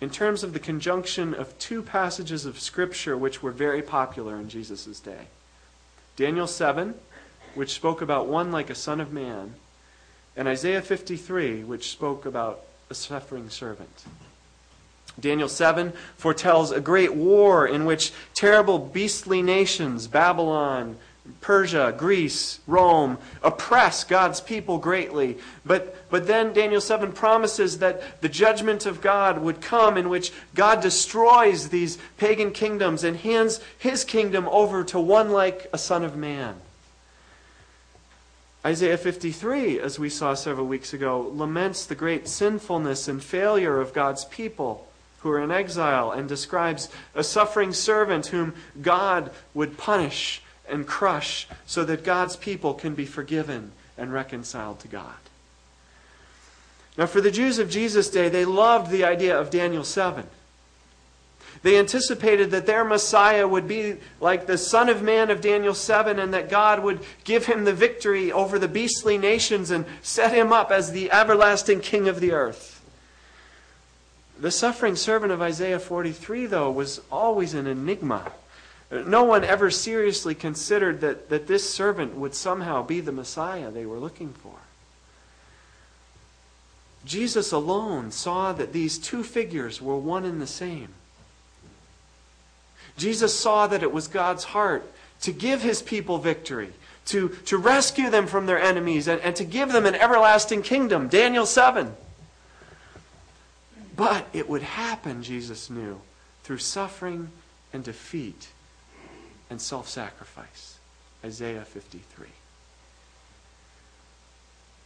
in 0.00 0.10
terms 0.10 0.42
of 0.42 0.52
the 0.52 0.58
conjunction 0.58 1.34
of 1.34 1.58
two 1.58 1.82
passages 1.82 2.44
of 2.44 2.60
Scripture 2.60 3.16
which 3.16 3.42
were 3.42 3.50
very 3.50 3.82
popular 3.82 4.36
in 4.36 4.48
Jesus' 4.48 5.00
day 5.00 5.26
Daniel 6.16 6.46
7, 6.46 6.94
which 7.54 7.74
spoke 7.74 8.00
about 8.00 8.26
one 8.26 8.50
like 8.50 8.70
a 8.70 8.74
son 8.74 9.00
of 9.00 9.12
man 9.12 9.54
and 10.36 10.48
Isaiah 10.48 10.82
53, 10.82 11.64
which 11.64 11.90
spoke 11.90 12.26
about 12.26 12.60
a 12.90 12.94
suffering 12.94 13.48
servant. 13.48 14.04
Daniel 15.18 15.48
7 15.48 15.92
foretells 16.16 16.70
a 16.70 16.80
great 16.80 17.14
war 17.14 17.66
in 17.66 17.86
which 17.86 18.12
terrible 18.34 18.78
beastly 18.78 19.40
nations, 19.40 20.06
Babylon, 20.06 20.96
Persia, 21.40 21.94
Greece, 21.96 22.60
Rome, 22.66 23.18
oppress 23.42 24.04
God's 24.04 24.40
people 24.40 24.78
greatly. 24.78 25.38
But, 25.64 26.08
but 26.10 26.26
then 26.26 26.52
Daniel 26.52 26.80
7 26.80 27.12
promises 27.12 27.78
that 27.78 28.20
the 28.20 28.28
judgment 28.28 28.86
of 28.86 29.00
God 29.00 29.38
would 29.40 29.60
come 29.60 29.96
in 29.96 30.08
which 30.08 30.32
God 30.54 30.80
destroys 30.80 31.68
these 31.68 31.98
pagan 32.16 32.50
kingdoms 32.52 33.04
and 33.04 33.16
hands 33.16 33.60
his 33.78 34.04
kingdom 34.04 34.48
over 34.48 34.84
to 34.84 34.98
one 34.98 35.30
like 35.30 35.68
a 35.72 35.78
son 35.78 36.04
of 36.04 36.16
man. 36.16 36.56
Isaiah 38.64 38.98
53, 38.98 39.78
as 39.78 39.98
we 39.98 40.10
saw 40.10 40.34
several 40.34 40.66
weeks 40.66 40.92
ago, 40.92 41.30
laments 41.32 41.86
the 41.86 41.94
great 41.94 42.26
sinfulness 42.26 43.06
and 43.06 43.22
failure 43.22 43.80
of 43.80 43.92
God's 43.92 44.24
people 44.24 44.88
who 45.20 45.30
are 45.30 45.40
in 45.40 45.52
exile 45.52 46.10
and 46.10 46.28
describes 46.28 46.88
a 47.14 47.22
suffering 47.22 47.72
servant 47.72 48.26
whom 48.26 48.54
God 48.82 49.30
would 49.54 49.78
punish 49.78 50.42
and 50.68 50.86
crush 50.86 51.46
so 51.66 51.84
that 51.84 52.04
God's 52.04 52.36
people 52.36 52.74
can 52.74 52.94
be 52.94 53.06
forgiven 53.06 53.72
and 53.96 54.12
reconciled 54.12 54.80
to 54.80 54.88
God. 54.88 55.14
Now, 56.98 57.06
for 57.06 57.20
the 57.20 57.30
Jews 57.30 57.58
of 57.58 57.70
Jesus' 57.70 58.08
day, 58.08 58.28
they 58.28 58.44
loved 58.44 58.90
the 58.90 59.04
idea 59.04 59.38
of 59.38 59.50
Daniel 59.50 59.84
7. 59.84 60.26
They 61.62 61.78
anticipated 61.78 62.50
that 62.50 62.66
their 62.66 62.84
Messiah 62.84 63.46
would 63.46 63.66
be 63.66 63.96
like 64.20 64.46
the 64.46 64.58
Son 64.58 64.88
of 64.88 65.02
Man 65.02 65.30
of 65.30 65.40
Daniel 65.40 65.74
7 65.74 66.18
and 66.18 66.32
that 66.32 66.48
God 66.48 66.82
would 66.82 67.00
give 67.24 67.46
him 67.46 67.64
the 67.64 67.72
victory 67.72 68.30
over 68.30 68.58
the 68.58 68.68
beastly 68.68 69.18
nations 69.18 69.70
and 69.70 69.84
set 70.02 70.32
him 70.32 70.52
up 70.52 70.70
as 70.70 70.92
the 70.92 71.10
everlasting 71.10 71.80
King 71.80 72.08
of 72.08 72.20
the 72.20 72.32
earth. 72.32 72.74
The 74.38 74.50
suffering 74.50 74.96
servant 74.96 75.32
of 75.32 75.40
Isaiah 75.40 75.78
43, 75.78 76.46
though, 76.46 76.70
was 76.70 77.00
always 77.10 77.54
an 77.54 77.66
enigma. 77.66 78.32
No 78.90 79.24
one 79.24 79.42
ever 79.42 79.70
seriously 79.70 80.34
considered 80.34 81.00
that, 81.00 81.28
that 81.28 81.48
this 81.48 81.68
servant 81.68 82.14
would 82.14 82.34
somehow 82.34 82.84
be 82.84 83.00
the 83.00 83.12
Messiah 83.12 83.70
they 83.70 83.84
were 83.86 83.98
looking 83.98 84.32
for. 84.32 84.54
Jesus 87.04 87.52
alone 87.52 88.10
saw 88.10 88.52
that 88.52 88.72
these 88.72 88.98
two 88.98 89.22
figures 89.22 89.82
were 89.82 89.96
one 89.96 90.24
and 90.24 90.40
the 90.40 90.46
same. 90.46 90.88
Jesus 92.96 93.38
saw 93.38 93.66
that 93.66 93.82
it 93.82 93.92
was 93.92 94.08
God's 94.08 94.44
heart 94.44 94.84
to 95.22 95.32
give 95.32 95.62
his 95.62 95.82
people 95.82 96.18
victory, 96.18 96.72
to, 97.06 97.28
to 97.46 97.56
rescue 97.56 98.10
them 98.10 98.26
from 98.26 98.46
their 98.46 98.60
enemies, 98.60 99.08
and, 99.08 99.20
and 99.20 99.34
to 99.36 99.44
give 99.44 99.72
them 99.72 99.86
an 99.86 99.94
everlasting 99.94 100.62
kingdom. 100.62 101.08
Daniel 101.08 101.46
7. 101.46 101.94
But 103.96 104.26
it 104.32 104.48
would 104.48 104.62
happen, 104.62 105.22
Jesus 105.22 105.70
knew, 105.70 106.00
through 106.44 106.58
suffering 106.58 107.30
and 107.72 107.82
defeat 107.82 108.48
and 109.50 109.60
self 109.60 109.88
sacrifice. 109.88 110.78
Isaiah 111.24 111.64
53. 111.64 112.28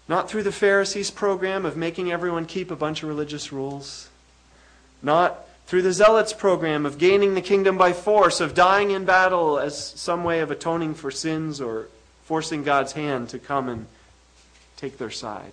Not 0.08 0.28
through 0.28 0.42
the 0.42 0.52
Pharisees' 0.52 1.10
program 1.10 1.64
of 1.64 1.76
making 1.76 2.10
everyone 2.10 2.46
keep 2.46 2.70
a 2.70 2.76
bunch 2.76 3.02
of 3.02 3.08
religious 3.08 3.52
rules. 3.52 4.08
Not 5.02 5.46
through 5.66 5.82
the 5.82 5.92
Zealots 5.92 6.32
program 6.32 6.84
of 6.84 6.98
gaining 6.98 7.34
the 7.34 7.40
kingdom 7.40 7.78
by 7.78 7.92
force, 7.92 8.40
of 8.40 8.54
dying 8.54 8.90
in 8.90 9.04
battle 9.04 9.58
as 9.58 9.78
some 9.78 10.24
way 10.24 10.40
of 10.40 10.50
atoning 10.50 10.94
for 10.94 11.12
sins 11.12 11.60
or 11.60 11.86
forcing 12.24 12.64
God's 12.64 12.92
hand 12.92 13.28
to 13.28 13.38
come 13.38 13.68
and 13.68 13.86
take 14.76 14.98
their 14.98 15.10
side. 15.10 15.52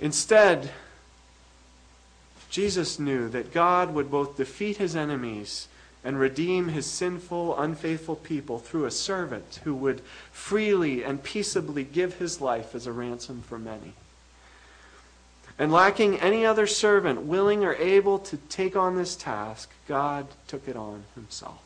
Instead, 0.00 0.70
Jesus 2.50 2.98
knew 2.98 3.28
that 3.28 3.52
God 3.52 3.94
would 3.94 4.10
both 4.10 4.36
defeat 4.36 4.78
his 4.78 4.96
enemies 4.96 5.68
and 6.06 6.20
redeem 6.20 6.68
his 6.68 6.86
sinful, 6.86 7.58
unfaithful 7.58 8.14
people 8.14 8.60
through 8.60 8.84
a 8.84 8.90
servant 8.92 9.58
who 9.64 9.74
would 9.74 10.00
freely 10.30 11.02
and 11.02 11.20
peaceably 11.20 11.82
give 11.82 12.18
his 12.18 12.40
life 12.40 12.76
as 12.76 12.86
a 12.86 12.92
ransom 12.92 13.42
for 13.42 13.58
many. 13.58 13.92
And 15.58 15.72
lacking 15.72 16.20
any 16.20 16.46
other 16.46 16.68
servant 16.68 17.22
willing 17.22 17.64
or 17.64 17.74
able 17.74 18.20
to 18.20 18.36
take 18.36 18.76
on 18.76 18.94
this 18.94 19.16
task, 19.16 19.68
God 19.88 20.28
took 20.46 20.68
it 20.68 20.76
on 20.76 21.02
himself. 21.16 21.60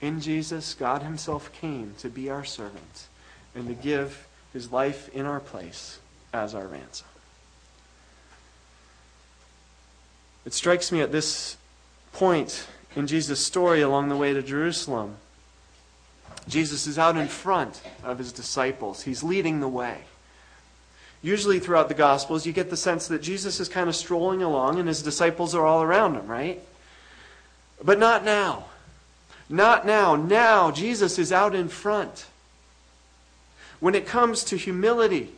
In 0.00 0.20
Jesus, 0.20 0.72
God 0.72 1.02
himself 1.02 1.50
came 1.52 1.94
to 1.98 2.08
be 2.08 2.30
our 2.30 2.44
servant 2.44 3.08
and 3.56 3.66
to 3.66 3.74
give 3.74 4.28
his 4.52 4.70
life 4.70 5.08
in 5.08 5.26
our 5.26 5.40
place 5.40 5.98
as 6.32 6.54
our 6.54 6.68
ransom. 6.68 7.08
It 10.44 10.52
strikes 10.52 10.92
me 10.92 11.00
at 11.00 11.10
this 11.10 11.56
point 12.12 12.68
in 12.96 13.06
Jesus' 13.06 13.44
story 13.44 13.80
along 13.80 14.08
the 14.08 14.16
way 14.16 14.32
to 14.32 14.42
Jerusalem. 14.42 15.16
Jesus 16.48 16.86
is 16.86 16.98
out 16.98 17.16
in 17.16 17.28
front 17.28 17.80
of 18.02 18.18
his 18.18 18.32
disciples, 18.32 19.02
he's 19.02 19.22
leading 19.22 19.60
the 19.60 19.68
way 19.68 20.02
usually 21.24 21.58
throughout 21.58 21.88
the 21.88 21.94
Gospels, 21.94 22.44
you 22.44 22.52
get 22.52 22.68
the 22.68 22.76
sense 22.76 23.08
that 23.08 23.22
Jesus 23.22 23.58
is 23.58 23.68
kind 23.68 23.88
of 23.88 23.96
strolling 23.96 24.42
along 24.42 24.78
and 24.78 24.86
his 24.86 25.02
disciples 25.02 25.54
are 25.54 25.64
all 25.64 25.82
around 25.82 26.14
him, 26.14 26.26
right? 26.26 26.60
But 27.82 27.98
not 27.98 28.24
now. 28.24 28.66
Not 29.48 29.86
now. 29.86 30.16
Now, 30.16 30.70
Jesus 30.70 31.18
is 31.18 31.32
out 31.32 31.54
in 31.54 31.68
front. 31.68 32.26
When 33.80 33.94
it 33.94 34.06
comes 34.06 34.44
to 34.44 34.56
humility 34.56 35.32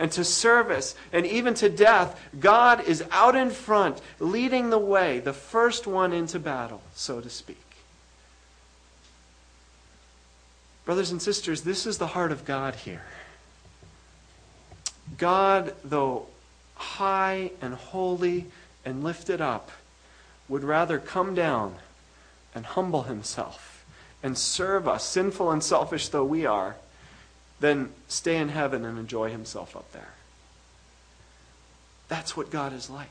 and 0.00 0.10
to 0.12 0.24
service 0.24 0.96
and 1.12 1.26
even 1.26 1.52
to 1.52 1.68
death, 1.68 2.18
God 2.40 2.82
is 2.84 3.04
out 3.12 3.36
in 3.36 3.50
front, 3.50 4.00
leading 4.18 4.70
the 4.70 4.78
way, 4.78 5.20
the 5.20 5.34
first 5.34 5.86
one 5.86 6.14
into 6.14 6.38
battle, 6.38 6.80
so 6.94 7.20
to 7.20 7.28
speak. 7.28 7.58
Brothers 10.86 11.10
and 11.10 11.20
sisters, 11.20 11.62
this 11.62 11.86
is 11.86 11.98
the 11.98 12.08
heart 12.08 12.32
of 12.32 12.46
God 12.46 12.76
here. 12.76 13.04
God, 15.18 15.74
though 15.84 16.26
high 16.76 17.50
and 17.60 17.74
holy 17.74 18.46
and 18.86 19.04
lifted 19.04 19.42
up, 19.42 19.70
would 20.48 20.64
rather 20.64 20.98
come 20.98 21.34
down 21.34 21.74
and 22.54 22.64
humble 22.64 23.02
himself 23.02 23.84
and 24.22 24.36
serve 24.36 24.88
us, 24.88 25.04
sinful 25.04 25.50
and 25.50 25.62
selfish 25.62 26.08
though 26.08 26.24
we 26.24 26.46
are, 26.46 26.76
than 27.60 27.92
stay 28.08 28.36
in 28.36 28.48
heaven 28.48 28.84
and 28.84 28.98
enjoy 28.98 29.30
himself 29.30 29.76
up 29.76 29.92
there. 29.92 30.14
That's 32.08 32.36
what 32.36 32.50
God 32.50 32.72
is 32.72 32.90
like. 32.90 33.08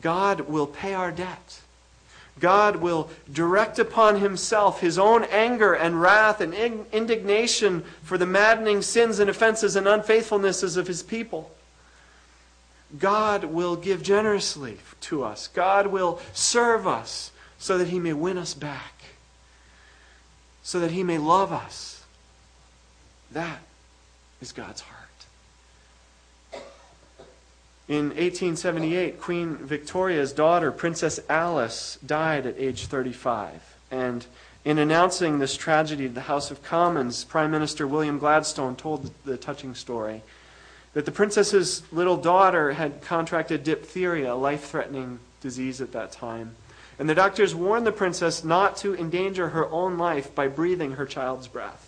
God 0.00 0.40
will 0.42 0.66
pay 0.66 0.94
our 0.94 1.12
debt. 1.12 1.60
God 2.40 2.76
will 2.76 3.10
direct 3.32 3.78
upon 3.78 4.20
himself 4.20 4.80
his 4.80 4.98
own 4.98 5.24
anger 5.24 5.74
and 5.74 6.00
wrath 6.00 6.40
and 6.40 6.54
indignation 6.54 7.82
for 8.02 8.16
the 8.16 8.26
maddening 8.26 8.82
sins 8.82 9.18
and 9.18 9.28
offenses 9.28 9.76
and 9.76 9.86
unfaithfulnesses 9.86 10.76
of 10.76 10.86
his 10.86 11.02
people. 11.02 11.50
God 12.98 13.44
will 13.44 13.76
give 13.76 14.02
generously 14.02 14.78
to 15.02 15.24
us. 15.24 15.48
God 15.48 15.88
will 15.88 16.20
serve 16.32 16.86
us 16.86 17.32
so 17.58 17.76
that 17.76 17.88
he 17.88 17.98
may 17.98 18.12
win 18.12 18.38
us 18.38 18.54
back, 18.54 19.02
so 20.62 20.80
that 20.80 20.92
he 20.92 21.02
may 21.02 21.18
love 21.18 21.52
us. 21.52 21.97
That 23.32 23.60
is 24.40 24.52
God's 24.52 24.82
heart. 24.82 25.08
In 27.88 28.08
1878, 28.08 29.18
Queen 29.20 29.56
Victoria's 29.56 30.32
daughter, 30.32 30.70
Princess 30.70 31.20
Alice, 31.28 31.98
died 32.04 32.44
at 32.44 32.58
age 32.58 32.86
35. 32.86 33.76
And 33.90 34.26
in 34.64 34.78
announcing 34.78 35.38
this 35.38 35.56
tragedy 35.56 36.06
to 36.06 36.12
the 36.12 36.20
House 36.22 36.50
of 36.50 36.62
Commons, 36.62 37.24
Prime 37.24 37.50
Minister 37.50 37.86
William 37.86 38.18
Gladstone 38.18 38.76
told 38.76 39.10
the 39.24 39.38
touching 39.38 39.74
story 39.74 40.22
that 40.92 41.06
the 41.06 41.12
princess's 41.12 41.82
little 41.92 42.16
daughter 42.16 42.72
had 42.72 43.00
contracted 43.00 43.64
diphtheria, 43.64 44.32
a 44.32 44.34
life 44.34 44.64
threatening 44.64 45.20
disease 45.40 45.80
at 45.80 45.92
that 45.92 46.12
time. 46.12 46.56
And 46.98 47.08
the 47.08 47.14
doctors 47.14 47.54
warned 47.54 47.86
the 47.86 47.92
princess 47.92 48.42
not 48.42 48.76
to 48.78 48.94
endanger 48.94 49.50
her 49.50 49.66
own 49.70 49.96
life 49.96 50.34
by 50.34 50.48
breathing 50.48 50.92
her 50.92 51.06
child's 51.06 51.48
breath. 51.48 51.87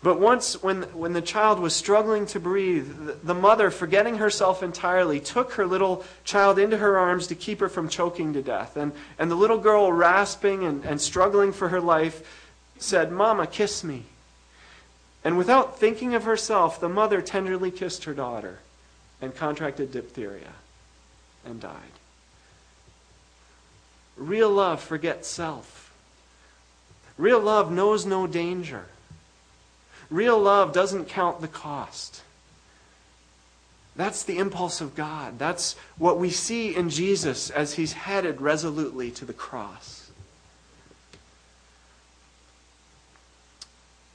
But 0.00 0.20
once, 0.20 0.62
when, 0.62 0.82
when 0.94 1.12
the 1.12 1.22
child 1.22 1.58
was 1.58 1.74
struggling 1.74 2.26
to 2.26 2.38
breathe, 2.38 3.20
the 3.24 3.34
mother, 3.34 3.70
forgetting 3.70 4.18
herself 4.18 4.62
entirely, 4.62 5.18
took 5.18 5.54
her 5.54 5.66
little 5.66 6.04
child 6.22 6.58
into 6.58 6.76
her 6.76 6.96
arms 6.96 7.26
to 7.28 7.34
keep 7.34 7.58
her 7.58 7.68
from 7.68 7.88
choking 7.88 8.32
to 8.34 8.42
death. 8.42 8.76
And, 8.76 8.92
and 9.18 9.28
the 9.28 9.34
little 9.34 9.58
girl, 9.58 9.92
rasping 9.92 10.62
and, 10.64 10.84
and 10.84 11.00
struggling 11.00 11.52
for 11.52 11.70
her 11.70 11.80
life, 11.80 12.46
said, 12.78 13.10
Mama, 13.10 13.48
kiss 13.48 13.82
me. 13.82 14.04
And 15.24 15.36
without 15.36 15.80
thinking 15.80 16.14
of 16.14 16.24
herself, 16.24 16.78
the 16.78 16.88
mother 16.88 17.20
tenderly 17.20 17.72
kissed 17.72 18.04
her 18.04 18.14
daughter 18.14 18.60
and 19.20 19.34
contracted 19.34 19.90
diphtheria 19.90 20.52
and 21.44 21.60
died. 21.60 21.74
Real 24.16 24.50
love 24.50 24.80
forgets 24.80 25.26
self. 25.26 25.92
Real 27.16 27.40
love 27.40 27.72
knows 27.72 28.06
no 28.06 28.28
danger. 28.28 28.86
Real 30.10 30.38
love 30.38 30.72
doesn't 30.72 31.06
count 31.08 31.40
the 31.40 31.48
cost. 31.48 32.22
That's 33.94 34.22
the 34.22 34.38
impulse 34.38 34.80
of 34.80 34.94
God. 34.94 35.38
That's 35.38 35.74
what 35.98 36.18
we 36.18 36.30
see 36.30 36.74
in 36.74 36.88
Jesus 36.88 37.50
as 37.50 37.74
he's 37.74 37.92
headed 37.92 38.40
resolutely 38.40 39.10
to 39.10 39.24
the 39.24 39.32
cross. 39.32 40.10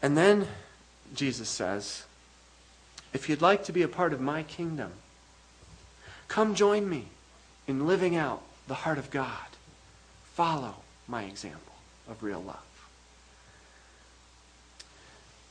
And 0.02 0.18
then 0.18 0.48
Jesus 1.14 1.50
says, 1.50 2.06
If 3.14 3.30
you'd 3.30 3.42
like 3.42 3.66
to 3.66 3.72
be 3.72 3.82
a 3.82 3.88
part 3.88 4.14
of 4.14 4.22
my 4.22 4.44
kingdom, 4.44 4.92
come 6.28 6.56
join 6.56 6.90
me 6.90 7.08
in 7.68 7.86
living 7.86 8.16
out 8.16 8.42
the 8.68 8.74
heart 8.74 8.98
of 8.98 9.12
God. 9.12 9.38
Follow 10.34 10.76
my 11.08 11.24
example 11.24 11.74
of 12.10 12.24
real 12.24 12.42
love. 12.42 12.73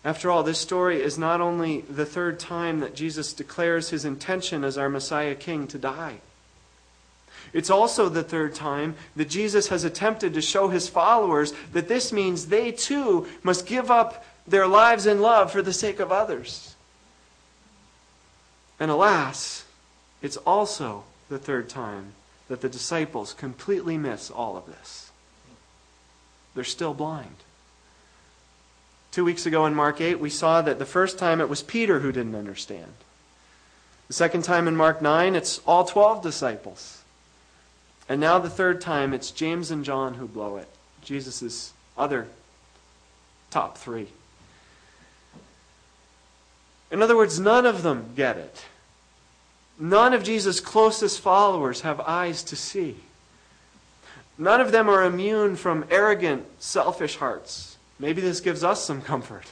After 0.05 0.31
all, 0.31 0.43
this 0.43 0.59
story 0.59 1.01
is 1.01 1.17
not 1.17 1.41
only 1.41 1.83
the 1.83 2.07
third 2.07 2.41
time 2.41 2.81
that 2.81 2.95
Jesus 2.95 3.33
declares 3.33 3.91
his 3.91 4.05
intention 4.05 4.65
as 4.65 4.77
our 4.77 4.89
Messiah 4.89 5.35
King 5.35 5.67
to 5.69 5.79
die. 5.79 6.17
It's 7.53 7.71
also 7.71 8.09
the 8.09 8.23
third 8.23 8.55
time 8.55 8.97
that 9.15 9.29
Jesus 9.29 9.69
has 9.69 9.85
attempted 9.85 10.35
to 10.35 10.41
show 10.41 10.69
his 10.69 10.89
followers 10.89 11.53
that 11.73 11.89
this 11.89 12.13
means 12.13 12.47
they 12.47 12.73
too 12.73 13.27
must 13.43 13.67
give 13.67 13.91
up 13.91 14.25
their 14.47 14.67
lives 14.67 15.07
in 15.07 15.21
love 15.21 15.53
for 15.53 15.63
the 15.63 15.73
sake 15.73 16.01
of 16.01 16.11
others. 16.11 16.75
And 18.81 18.91
alas, 18.91 19.65
it's 20.21 20.39
also 20.39 21.05
the 21.29 21.39
third 21.39 21.69
time 21.69 22.15
that 22.49 22.61
the 22.61 22.69
disciples 22.69 23.35
completely 23.35 23.97
miss 23.97 24.31
all 24.31 24.57
of 24.57 24.67
this. 24.67 25.13
They're 26.55 26.65
still 26.65 26.95
blind. 26.95 27.37
Two 29.13 29.27
weeks 29.27 29.45
ago 29.45 29.67
in 29.67 29.75
Mark 29.75 30.01
8, 30.01 30.19
we 30.19 30.31
saw 30.31 30.63
that 30.63 30.79
the 30.79 30.87
first 30.87 31.19
time 31.19 31.41
it 31.41 31.49
was 31.49 31.63
Peter 31.63 32.01
who 32.01 32.13
didn't 32.13 32.35
understand. 32.35 32.93
The 34.09 34.15
second 34.15 34.43
time 34.43 34.67
in 34.67 34.75
Mark 34.75 35.03
9, 35.03 35.37
it's 35.37 35.61
all 35.67 35.85
12 35.85 36.23
disciples. 36.23 37.03
And 38.09 38.21
now 38.21 38.39
the 38.39 38.51
third 38.51 38.81
time, 38.81 39.13
it's 39.13 39.31
James 39.31 39.71
and 39.71 39.85
John 39.85 40.15
who 40.15 40.27
blow 40.27 40.57
it. 40.57 40.69
Jesus' 41.03 41.73
other 41.97 42.27
top 43.51 43.77
three. 43.77 44.09
In 46.91 47.03
other 47.03 47.17
words, 47.17 47.39
none 47.39 47.67
of 47.67 47.83
them 47.83 48.13
get 48.17 48.39
it. 48.39 48.65
None 49.79 50.15
of 50.15 50.23
Jesus' 50.23 50.61
closest 50.61 51.21
followers 51.21 51.83
have 51.83 52.01
eyes 52.01 52.43
to 52.45 52.57
see. 52.57 52.97
None 54.39 54.61
of 54.61 54.73
them 54.73 54.89
are 54.89 55.05
immune 55.05 55.57
from 55.57 55.85
arrogant, 55.91 56.47
selfish 56.59 57.17
hearts. 57.17 57.72
Maybe 58.03 58.21
this 58.21 58.41
gives 58.41 58.65
us 58.65 58.85
some 58.85 59.01
comfort. 59.01 59.45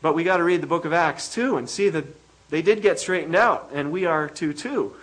But 0.00 0.14
we 0.14 0.22
got 0.22 0.36
to 0.36 0.44
read 0.44 0.60
the 0.60 0.68
book 0.68 0.84
of 0.84 0.92
Acts 0.92 1.28
too 1.28 1.56
and 1.56 1.68
see 1.68 1.88
that 1.88 2.04
they 2.48 2.62
did 2.62 2.80
get 2.80 3.00
straightened 3.00 3.34
out, 3.34 3.70
and 3.74 3.90
we 3.90 4.06
are 4.06 4.28
too, 4.28 4.52
too. 4.52 4.94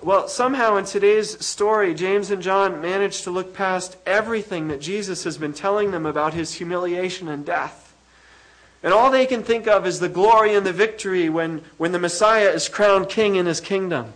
Well, 0.00 0.26
somehow 0.26 0.76
in 0.76 0.86
today's 0.86 1.44
story, 1.44 1.92
James 1.92 2.30
and 2.30 2.40
John 2.40 2.80
managed 2.80 3.24
to 3.24 3.30
look 3.30 3.52
past 3.52 3.98
everything 4.06 4.68
that 4.68 4.80
Jesus 4.80 5.24
has 5.24 5.36
been 5.36 5.52
telling 5.52 5.90
them 5.90 6.06
about 6.06 6.32
his 6.32 6.54
humiliation 6.54 7.28
and 7.28 7.44
death. 7.44 7.94
And 8.82 8.94
all 8.94 9.10
they 9.10 9.26
can 9.26 9.42
think 9.42 9.66
of 9.66 9.86
is 9.86 10.00
the 10.00 10.08
glory 10.08 10.54
and 10.54 10.64
the 10.64 10.72
victory 10.72 11.28
when, 11.28 11.60
when 11.76 11.92
the 11.92 11.98
Messiah 11.98 12.48
is 12.48 12.70
crowned 12.70 13.10
king 13.10 13.36
in 13.36 13.44
his 13.44 13.60
kingdom. 13.60 14.14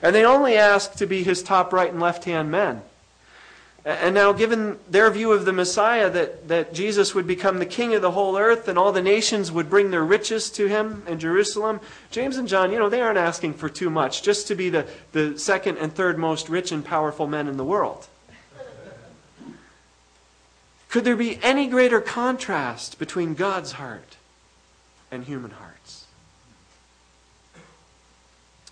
And 0.00 0.14
they 0.14 0.24
only 0.24 0.56
ask 0.56 0.94
to 0.94 1.06
be 1.06 1.22
his 1.22 1.42
top 1.42 1.70
right 1.74 1.90
and 1.92 2.00
left 2.00 2.24
hand 2.24 2.50
men. 2.50 2.80
And 3.84 4.14
now, 4.14 4.32
given 4.32 4.78
their 4.90 5.10
view 5.10 5.32
of 5.32 5.44
the 5.44 5.52
Messiah, 5.52 6.10
that, 6.10 6.48
that 6.48 6.74
Jesus 6.74 7.14
would 7.14 7.26
become 7.26 7.58
the 7.58 7.64
king 7.64 7.94
of 7.94 8.02
the 8.02 8.10
whole 8.10 8.36
earth 8.36 8.68
and 8.68 8.78
all 8.78 8.92
the 8.92 9.00
nations 9.00 9.50
would 9.50 9.70
bring 9.70 9.90
their 9.90 10.04
riches 10.04 10.50
to 10.50 10.66
him 10.66 11.04
in 11.06 11.18
Jerusalem, 11.18 11.80
James 12.10 12.36
and 12.36 12.48
John, 12.48 12.70
you 12.70 12.78
know, 12.78 12.88
they 12.88 13.00
aren't 13.00 13.18
asking 13.18 13.54
for 13.54 13.68
too 13.68 13.88
much, 13.88 14.22
just 14.22 14.46
to 14.48 14.54
be 14.54 14.68
the, 14.68 14.86
the 15.12 15.38
second 15.38 15.78
and 15.78 15.92
third 15.92 16.18
most 16.18 16.48
rich 16.48 16.70
and 16.70 16.84
powerful 16.84 17.26
men 17.26 17.48
in 17.48 17.56
the 17.56 17.64
world. 17.64 18.08
Could 20.88 21.04
there 21.04 21.16
be 21.16 21.38
any 21.42 21.66
greater 21.66 22.00
contrast 22.00 22.98
between 22.98 23.34
God's 23.34 23.72
heart 23.72 24.16
and 25.10 25.24
human 25.24 25.52
hearts? 25.52 25.67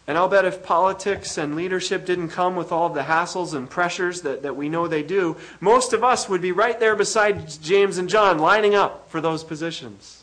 And 0.09 0.17
I'll 0.17 0.29
bet 0.29 0.45
if 0.45 0.63
politics 0.63 1.37
and 1.37 1.57
leadership 1.57 2.07
didn't 2.07 2.29
come 2.29 2.55
with 2.55 2.71
all 2.71 2.89
the 2.89 3.03
hassles 3.03 3.55
and 3.55 3.69
pressures 3.69 4.23
that, 4.23 4.43
that 4.43 4.55
we 4.55 4.69
know 4.69 4.87
they 4.87 5.03
do, 5.03 5.37
most 5.61 5.93
of 5.93 6.05
us 6.05 6.29
would 6.29 6.41
be 6.41 6.53
right 6.53 6.79
there 6.79 6.95
beside 6.95 7.51
James 7.61 7.99
and 7.99 8.09
John, 8.09 8.39
lining 8.39 8.77
up 8.77 9.11
for 9.11 9.21
those 9.21 9.43
positions. 9.43 10.23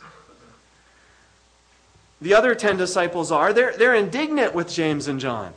The 2.22 2.34
other 2.34 2.56
ten 2.56 2.78
disciples 2.78 3.30
are, 3.30 3.52
they're, 3.52 3.76
they're 3.76 3.93
indignant 3.93 4.56
with 4.56 4.72
James 4.72 5.10
and 5.10 5.19
John. 5.19 5.54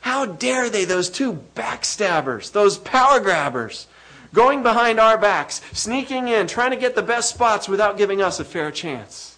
How 0.00 0.26
dare 0.26 0.68
they, 0.68 0.84
those 0.84 1.08
two 1.08 1.44
backstabbers, 1.54 2.50
those 2.50 2.78
power 2.78 3.20
grabbers, 3.20 3.86
going 4.34 4.64
behind 4.64 4.98
our 4.98 5.16
backs, 5.16 5.60
sneaking 5.72 6.26
in, 6.26 6.48
trying 6.48 6.70
to 6.72 6.76
get 6.76 6.96
the 6.96 7.02
best 7.02 7.30
spots 7.30 7.68
without 7.68 7.96
giving 7.96 8.20
us 8.20 8.40
a 8.40 8.44
fair 8.44 8.72
chance. 8.72 9.36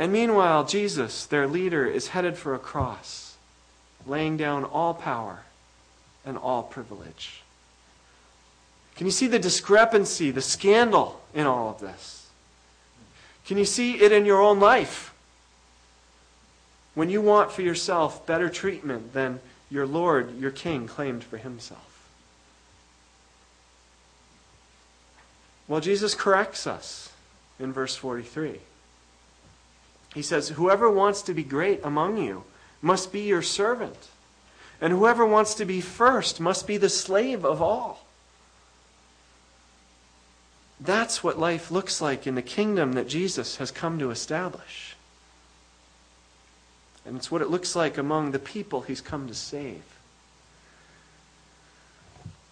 And 0.00 0.14
meanwhile, 0.14 0.64
Jesus, 0.64 1.26
their 1.26 1.46
leader, 1.46 1.84
is 1.86 2.08
headed 2.08 2.38
for 2.38 2.54
a 2.54 2.58
cross, 2.58 3.36
laying 4.06 4.38
down 4.38 4.64
all 4.64 4.94
power 4.94 5.40
and 6.24 6.38
all 6.38 6.62
privilege. 6.62 7.42
Can 8.96 9.06
you 9.06 9.10
see 9.10 9.26
the 9.26 9.38
discrepancy, 9.38 10.30
the 10.30 10.40
scandal 10.40 11.20
in 11.34 11.46
all 11.46 11.68
of 11.68 11.80
this? 11.80 12.30
Can 13.44 13.58
you 13.58 13.66
see 13.66 14.00
it 14.00 14.10
in 14.10 14.24
your 14.24 14.40
own 14.40 14.58
life? 14.58 15.12
When 16.94 17.10
you 17.10 17.20
want 17.20 17.52
for 17.52 17.60
yourself 17.60 18.24
better 18.24 18.48
treatment 18.48 19.12
than 19.12 19.40
your 19.68 19.86
Lord, 19.86 20.38
your 20.38 20.50
King, 20.50 20.86
claimed 20.86 21.22
for 21.24 21.36
himself. 21.36 22.08
Well, 25.68 25.82
Jesus 25.82 26.14
corrects 26.14 26.66
us 26.66 27.12
in 27.58 27.70
verse 27.74 27.96
43. 27.96 28.60
He 30.14 30.22
says, 30.22 30.50
Whoever 30.50 30.90
wants 30.90 31.22
to 31.22 31.34
be 31.34 31.44
great 31.44 31.80
among 31.84 32.16
you 32.16 32.44
must 32.82 33.12
be 33.12 33.20
your 33.20 33.42
servant. 33.42 34.08
And 34.80 34.92
whoever 34.92 35.26
wants 35.26 35.54
to 35.54 35.64
be 35.64 35.80
first 35.80 36.40
must 36.40 36.66
be 36.66 36.76
the 36.76 36.88
slave 36.88 37.44
of 37.44 37.60
all. 37.60 38.06
That's 40.80 41.22
what 41.22 41.38
life 41.38 41.70
looks 41.70 42.00
like 42.00 42.26
in 42.26 42.34
the 42.34 42.42
kingdom 42.42 42.94
that 42.94 43.06
Jesus 43.06 43.56
has 43.56 43.70
come 43.70 43.98
to 43.98 44.10
establish. 44.10 44.96
And 47.04 47.16
it's 47.16 47.30
what 47.30 47.42
it 47.42 47.50
looks 47.50 47.76
like 47.76 47.98
among 47.98 48.30
the 48.30 48.38
people 48.38 48.82
he's 48.82 49.02
come 49.02 49.28
to 49.28 49.34
save. 49.34 49.82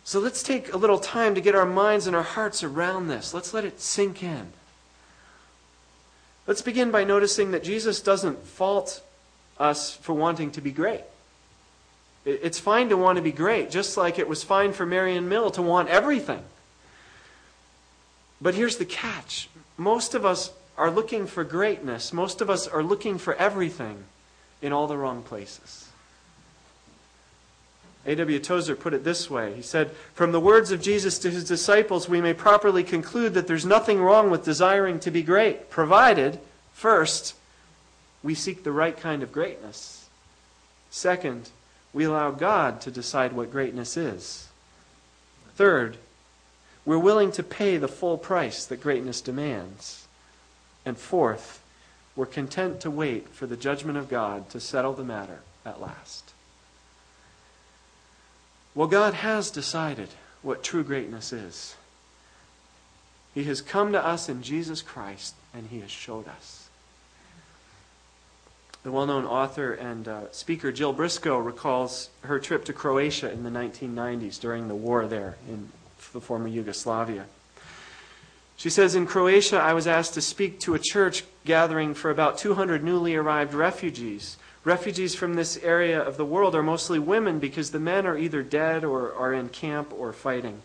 So 0.05 0.21
let's 0.21 0.43
take 0.43 0.73
a 0.73 0.77
little 0.77 0.99
time 0.99 1.35
to 1.35 1.41
get 1.41 1.55
our 1.55 1.67
minds 1.67 2.07
and 2.07 2.17
our 2.17 2.23
hearts 2.23 2.63
around 2.63 3.09
this. 3.09 3.33
Let's 3.33 3.55
let 3.55 3.65
it 3.65 3.81
sink 3.81 4.23
in. 4.23 4.53
Let's 6.49 6.63
begin 6.63 6.91
by 6.91 7.05
noticing 7.05 7.51
that 7.51 7.63
Jesus 7.63 8.01
doesn't 8.01 8.43
fault 8.43 9.03
us 9.59 9.95
for 9.95 10.15
wanting 10.15 10.51
to 10.53 10.63
be 10.63 10.73
great. 10.73 11.03
It's 12.25 12.59
fine 12.59 12.89
to 12.89 12.97
want 12.97 13.17
to 13.17 13.23
be 13.23 13.33
great, 13.33 13.71
just 13.71 13.99
like 13.99 14.19
it 14.19 14.27
was 14.27 14.43
fine 14.43 14.73
for 14.73 14.87
Marion 14.87 15.29
Mill 15.29 15.51
to 15.53 15.63
want 15.63 15.91
everything. 15.91 16.43
But 18.41 18.55
here's 18.55 18.79
the 18.79 18.87
catch 18.87 19.51
most 19.77 20.15
of 20.15 20.25
us 20.25 20.51
are 20.79 20.91
looking 20.91 21.27
for 21.27 21.45
greatness, 21.45 22.15
most 22.15 22.41
of 22.41 22.49
us 22.49 22.67
are 22.67 22.83
looking 22.83 23.19
for 23.19 23.35
everything 23.35 24.05
in 24.63 24.73
all 24.73 24.87
the 24.87 24.97
wrong 24.97 25.23
places. 25.23 25.88
A.W. 28.09 28.39
Tozer 28.39 28.75
put 28.75 28.95
it 28.95 29.05
this 29.05 29.29
way 29.29 29.55
He 29.55 29.63
said, 29.63 29.91
From 30.15 30.33
the 30.33 30.41
words 30.41 30.71
of 30.73 30.81
Jesus 30.81 31.19
to 31.21 31.31
his 31.31 31.45
disciples, 31.45 32.09
we 32.09 32.23
may 32.23 32.33
properly 32.33 32.83
conclude 32.83 33.35
that 33.35 33.47
there's 33.47 33.67
nothing 33.67 34.01
wrong 34.01 34.31
with 34.31 34.45
desiring 34.45 34.99
to 35.01 35.11
be 35.11 35.23
great, 35.23 35.69
provided, 35.69 36.41
first, 36.73 37.35
we 38.23 38.35
seek 38.35 38.65
the 38.65 38.73
right 38.73 38.97
kind 38.97 39.23
of 39.23 39.31
greatness. 39.31 40.09
Second, 40.91 41.51
we 41.93 42.05
allow 42.05 42.31
God 42.31 42.81
to 42.81 42.91
decide 42.91 43.35
what 43.35 43.53
greatness 43.53 43.97
is. 43.97 44.49
Third, 45.55 45.99
we're 46.87 46.99
willing 46.99 47.31
to 47.33 47.43
pay 47.43 47.77
the 47.77 47.89
full 47.89 48.17
price 48.17 48.65
that 48.65 48.83
greatness 48.83 49.21
demands. 49.21 50.07
And 50.87 50.97
fourth, 50.97 51.63
we're 52.17 52.25
content 52.25 52.81
to 52.81 52.91
wait 52.91 53.29
for 53.29 53.47
the 53.47 53.57
judgment 53.57 53.99
of 53.99 54.09
God 54.09 54.49
to 54.51 54.61
settle 54.61 54.95
the 54.95 55.05
matter 55.05 55.41
at 55.67 55.83
last. 55.83 56.33
Well, 58.79 58.87
God 58.87 59.15
has 59.15 59.51
decided 59.51 60.11
what 60.41 60.63
true 60.63 60.85
greatness 60.85 61.33
is. 61.33 61.75
He 63.35 63.43
has 63.43 63.61
come 63.61 63.91
to 63.91 64.07
us 64.07 64.29
in 64.29 64.41
Jesus 64.41 64.83
Christ, 64.83 65.35
and 65.53 65.67
He 65.67 65.81
has 65.81 65.91
showed 65.91 66.29
us. 66.29 66.69
The 68.85 68.93
well 68.93 69.07
known 69.07 69.25
author 69.25 69.73
and 69.73 70.07
uh, 70.07 70.31
speaker 70.31 70.71
Jill 70.71 70.93
Briscoe 70.93 71.39
recalls 71.39 72.11
her 72.21 72.39
trip 72.39 72.65
to 72.67 72.73
Croatia 72.73 73.33
in 73.33 73.43
the 73.43 73.51
1990s 73.51 74.39
during 74.39 74.69
the 74.69 74.77
war 74.77 75.09
there 75.09 75.35
in 75.49 75.71
the 76.13 76.21
former 76.21 76.47
Yugoslavia. 76.47 77.25
She 78.57 78.71
says, 78.71 78.95
In 78.95 79.09
Croatia, 79.09 79.59
I 79.59 79.73
was 79.73 79.89
asked 79.89 80.15
to 80.15 80.21
speak 80.21 80.61
to 80.61 80.75
a 80.75 80.79
church 80.79 81.25
gathering 81.45 81.95
for 81.95 82.13
about 82.13 82.39
200 82.39 82.85
newly 82.85 83.17
arrived 83.17 83.55
refugees 83.55 84.37
Refugees 84.69 85.15
from 85.15 85.33
this 85.33 85.57
area 85.63 85.99
of 85.99 86.19
the 86.19 86.27
world 86.27 86.55
are 86.55 86.63
mostly 86.63 86.99
women 86.99 87.39
because 87.39 87.71
the 87.71 87.81
men 87.81 88.07
are 88.07 88.19
either 88.19 88.43
dead 88.43 88.85
or 88.85 89.15
are 89.15 89.33
in 89.33 89.49
camp 89.49 89.95
or 89.97 90.13
fighting. 90.13 90.61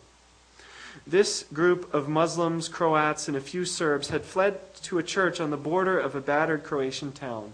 This 1.08 1.46
group 1.54 1.94
of 1.94 2.10
Muslims, 2.10 2.68
Croats, 2.68 3.30
and 3.30 3.38
a 3.38 3.40
few 3.40 3.64
Serbs 3.64 4.10
had 4.10 4.26
fled 4.26 4.60
to 4.84 4.98
a 4.98 5.04
church 5.04 5.40
on 5.40 5.52
the 5.52 5.56
border 5.56 5.98
of 5.98 6.16
a 6.16 6.20
battered 6.20 6.66
Croatian 6.66 7.14
town. 7.14 7.54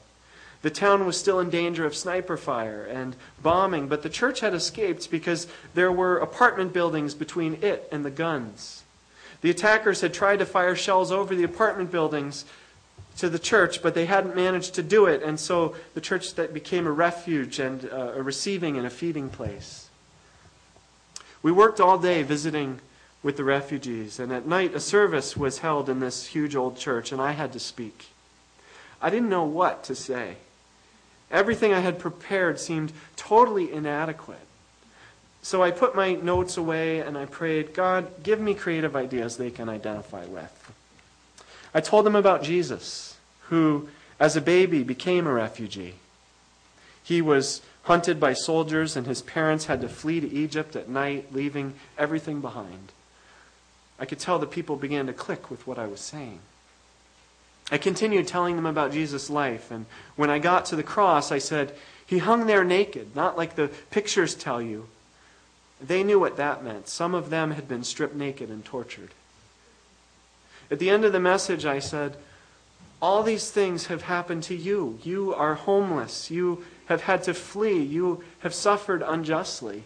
The 0.64 0.72
town 0.72 1.06
was 1.06 1.20
still 1.20 1.40
in 1.40 1.52
danger 1.52 1.86
of 1.86 1.96
sniper 1.96 2.36
fire 2.36 2.84
and 2.84 3.16
bombing, 3.44 3.88
but 3.88 4.02
the 4.02 4.10
church 4.10 4.40
had 4.40 4.56
escaped 4.56 5.12
because 5.12 5.46
there 5.76 5.92
were 5.92 6.18
apartment 6.18 6.74
buildings 6.74 7.14
between 7.14 7.60
it 7.62 7.88
and 7.92 8.04
the 8.04 8.10
guns. 8.10 8.82
The 9.42 9.52
attackers 9.52 10.02
had 10.02 10.16
tried 10.16 10.40
to 10.40 10.48
fire 10.48 10.76
shells 10.76 11.12
over 11.12 11.36
the 11.36 11.44
apartment 11.44 11.92
buildings, 11.92 12.44
to 13.20 13.30
the 13.30 13.40
church, 13.40 13.82
but 13.82 13.94
they 13.94 14.06
hadn't 14.06 14.36
managed 14.36 14.76
to 14.76 14.84
do 14.84 15.06
it, 15.06 15.22
and 15.22 15.40
so 15.40 15.76
the 15.94 16.02
church 16.02 16.36
that 16.36 16.54
became 16.54 16.88
a 16.88 16.92
refuge 16.92 17.60
and 17.60 17.90
uh, 17.92 18.14
a 18.16 18.24
receiving 18.24 18.78
and 18.78 18.88
a 18.88 18.90
feeding 18.90 19.30
place. 19.30 19.90
We 21.42 21.52
worked 21.52 21.80
all 21.80 21.98
day 21.98 22.24
visiting 22.24 22.80
with 23.22 23.38
the 23.38 23.44
refugees, 23.44 24.20
and 24.20 24.32
at 24.32 24.48
night 24.48 24.74
a 24.74 24.80
service 24.80 25.36
was 25.36 25.60
held 25.60 25.90
in 25.90 26.00
this 26.00 26.28
huge 26.28 26.56
old 26.56 26.78
church, 26.78 27.12
and 27.12 27.22
I 27.22 27.32
had 27.32 27.52
to 27.54 27.60
speak. 27.60 28.08
I 29.02 29.10
didn't 29.10 29.30
know 29.30 29.44
what 29.44 29.84
to 29.86 29.96
say. 29.96 30.36
Everything 31.32 31.74
I 31.74 31.80
had 31.80 32.00
prepared 32.00 32.60
seemed 32.60 32.92
totally 33.16 33.72
inadequate. 33.72 34.40
So 35.42 35.62
I 35.62 35.72
put 35.72 35.96
my 35.96 36.16
notes 36.16 36.58
away 36.58 37.00
and 37.00 37.18
I 37.18 37.26
prayed, 37.26 37.74
God, 37.74 38.24
give 38.24 38.40
me 38.42 38.54
creative 38.54 38.96
ideas 38.96 39.38
they 39.38 39.52
can 39.52 39.70
identify 39.70 40.26
with. 40.26 40.72
I 41.74 41.82
told 41.82 42.06
them 42.06 42.16
about 42.16 42.44
Jesus, 42.44 43.18
who, 43.50 43.90
as 44.20 44.36
a 44.36 44.42
baby, 44.42 44.84
became 44.84 45.28
a 45.28 45.34
refugee. 45.34 45.96
He 47.04 47.22
was 47.22 47.62
hunted 47.84 48.20
by 48.20 48.34
soldiers, 48.34 48.96
and 48.96 49.08
his 49.08 49.22
parents 49.22 49.66
had 49.66 49.82
to 49.82 49.90
flee 49.90 50.20
to 50.20 50.32
Egypt 50.32 50.76
at 50.76 50.90
night, 50.90 51.34
leaving 51.34 51.74
everything 51.98 52.42
behind. 52.42 52.92
I 54.00 54.06
could 54.06 54.20
tell 54.20 54.40
the 54.40 54.46
people 54.46 54.76
began 54.76 55.08
to 55.08 55.14
click 55.14 55.50
with 55.50 55.66
what 55.68 55.80
I 55.80 55.88
was 55.88 56.00
saying. 56.00 56.40
I 57.72 57.78
continued 57.78 58.28
telling 58.28 58.56
them 58.56 58.66
about 58.66 58.92
Jesus' 58.92 59.30
life, 59.30 59.70
and 59.70 59.86
when 60.16 60.30
I 60.30 60.40
got 60.40 60.66
to 60.68 60.76
the 60.76 60.84
cross, 60.84 61.32
I 61.32 61.38
said, 61.38 61.76
He 62.06 62.18
hung 62.18 62.48
there 62.48 62.64
naked, 62.64 63.16
not 63.16 63.38
like 63.38 63.56
the 63.56 63.70
pictures 63.92 64.34
tell 64.34 64.62
you. 64.62 64.88
They 65.82 66.04
knew 66.04 66.20
what 66.20 66.38
that 66.38 66.64
meant. 66.64 66.88
Some 66.88 67.14
of 67.14 67.30
them 67.30 67.52
had 67.52 67.68
been 67.68 67.84
stripped 67.84 68.16
naked 68.16 68.50
and 68.50 68.66
tortured. 68.66 69.12
At 70.72 70.80
the 70.80 70.90
end 70.90 71.06
of 71.06 71.12
the 71.12 71.20
message, 71.20 71.66
I 71.66 71.80
said, 71.80 72.16
All 73.02 73.24
these 73.24 73.50
things 73.50 73.88
have 73.88 74.04
happened 74.04 74.44
to 74.44 74.56
you. 74.56 75.00
You 75.04 75.34
are 75.34 75.56
homeless. 75.56 76.30
You 76.30 76.66
have 76.86 77.04
had 77.04 77.24
to 77.24 77.34
flee. 77.34 77.82
You 77.82 78.24
have 78.40 78.54
suffered 78.54 79.02
unjustly. 79.02 79.84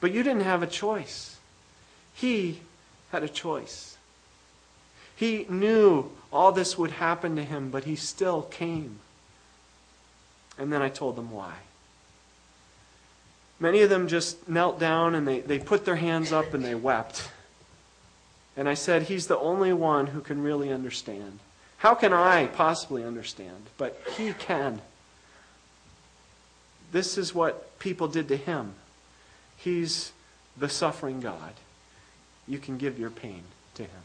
But 0.00 0.12
you 0.12 0.22
didn't 0.22 0.42
have 0.42 0.62
a 0.62 0.66
choice. 0.66 1.38
He 2.14 2.60
had 3.12 3.22
a 3.22 3.28
choice. 3.28 3.96
He 5.16 5.44
knew 5.48 6.10
all 6.32 6.52
this 6.52 6.78
would 6.78 6.92
happen 6.92 7.36
to 7.36 7.44
him, 7.44 7.70
but 7.70 7.84
he 7.84 7.96
still 7.96 8.42
came. 8.42 9.00
And 10.58 10.72
then 10.72 10.82
I 10.82 10.88
told 10.88 11.16
them 11.16 11.30
why. 11.30 11.54
Many 13.58 13.82
of 13.82 13.90
them 13.90 14.08
just 14.08 14.48
knelt 14.48 14.80
down 14.80 15.14
and 15.14 15.28
they, 15.28 15.40
they 15.40 15.58
put 15.58 15.84
their 15.84 15.96
hands 15.96 16.32
up 16.32 16.54
and 16.54 16.64
they 16.64 16.74
wept. 16.74 17.28
And 18.60 18.68
I 18.68 18.74
said, 18.74 19.04
He's 19.04 19.26
the 19.26 19.38
only 19.38 19.72
one 19.72 20.08
who 20.08 20.20
can 20.20 20.42
really 20.42 20.70
understand. 20.70 21.38
How 21.78 21.94
can 21.94 22.12
I 22.12 22.46
possibly 22.46 23.02
understand? 23.02 23.68
But 23.78 23.98
He 24.18 24.34
can. 24.34 24.82
This 26.92 27.16
is 27.16 27.34
what 27.34 27.78
people 27.78 28.06
did 28.06 28.28
to 28.28 28.36
Him. 28.36 28.74
He's 29.56 30.12
the 30.58 30.68
suffering 30.68 31.22
God. 31.22 31.54
You 32.46 32.58
can 32.58 32.76
give 32.76 32.98
your 32.98 33.08
pain 33.08 33.44
to 33.76 33.84
Him. 33.84 34.02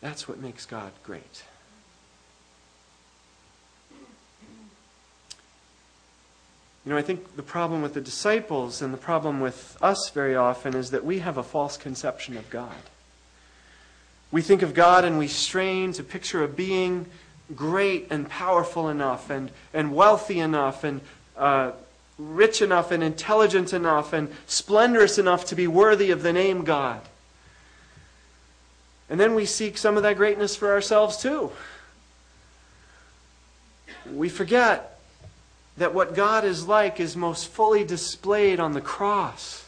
That's 0.00 0.28
what 0.28 0.38
makes 0.38 0.66
God 0.66 0.92
great. 1.02 1.42
You 6.84 6.92
know, 6.92 6.98
I 6.98 7.02
think 7.02 7.36
the 7.36 7.42
problem 7.42 7.82
with 7.82 7.94
the 7.94 8.00
disciples 8.00 8.80
and 8.80 8.92
the 8.92 8.98
problem 8.98 9.40
with 9.40 9.76
us 9.82 10.10
very 10.10 10.34
often 10.34 10.74
is 10.74 10.90
that 10.92 11.04
we 11.04 11.18
have 11.18 11.36
a 11.36 11.42
false 11.42 11.76
conception 11.76 12.36
of 12.36 12.48
God. 12.48 12.74
We 14.32 14.40
think 14.40 14.62
of 14.62 14.72
God 14.72 15.04
and 15.04 15.18
we 15.18 15.28
strain 15.28 15.92
to 15.94 16.02
picture 16.02 16.42
a 16.42 16.48
being 16.48 17.06
great 17.54 18.06
and 18.10 18.28
powerful 18.28 18.88
enough 18.88 19.28
and, 19.28 19.50
and 19.74 19.94
wealthy 19.94 20.38
enough 20.38 20.84
and 20.84 21.00
uh, 21.36 21.72
rich 22.18 22.62
enough 22.62 22.92
and 22.92 23.02
intelligent 23.02 23.72
enough 23.72 24.12
and 24.12 24.32
splendorous 24.46 25.18
enough 25.18 25.46
to 25.46 25.54
be 25.54 25.66
worthy 25.66 26.10
of 26.10 26.22
the 26.22 26.32
name 26.32 26.64
God. 26.64 27.00
And 29.10 29.18
then 29.18 29.34
we 29.34 29.44
seek 29.44 29.76
some 29.76 29.96
of 29.96 30.04
that 30.04 30.16
greatness 30.16 30.54
for 30.54 30.70
ourselves 30.70 31.16
too. 31.16 31.50
We 34.14 34.28
forget 34.28 34.99
that 35.80 35.94
what 35.94 36.14
God 36.14 36.44
is 36.44 36.68
like 36.68 37.00
is 37.00 37.16
most 37.16 37.48
fully 37.48 37.84
displayed 37.84 38.60
on 38.60 38.72
the 38.72 38.82
cross. 38.82 39.64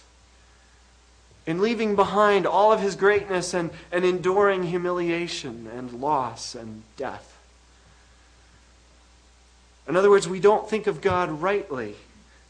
In 1.46 1.62
leaving 1.62 1.96
behind 1.96 2.46
all 2.46 2.70
of 2.70 2.81
his 2.81 2.96
greatness 2.96 3.55
and, 3.55 3.70
and 3.90 4.05
enduring 4.05 4.64
humiliation 4.64 5.70
and 5.75 5.90
loss 6.03 6.55
and 6.55 6.83
death. 6.98 7.35
In 9.88 9.96
other 9.96 10.11
words, 10.11 10.29
we 10.29 10.38
don't 10.38 10.68
think 10.68 10.87
of 10.87 11.01
God 11.01 11.31
rightly 11.40 11.94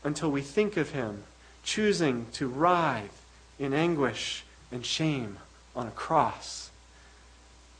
until 0.03 0.29
we 0.29 0.43
think 0.43 0.77
of 0.77 0.91
him 0.91 1.23
choosing 1.63 2.27
to 2.33 2.49
writhe 2.49 3.25
in 3.61 3.73
anguish 3.73 4.43
and 4.73 4.85
shame 4.85 5.39
on 5.77 5.87
a 5.87 5.93
cross 5.93 6.73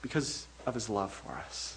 because 0.01 0.47
of 0.65 0.75
his 0.75 0.89
love 0.89 1.13
for 1.13 1.33
us. 1.33 1.72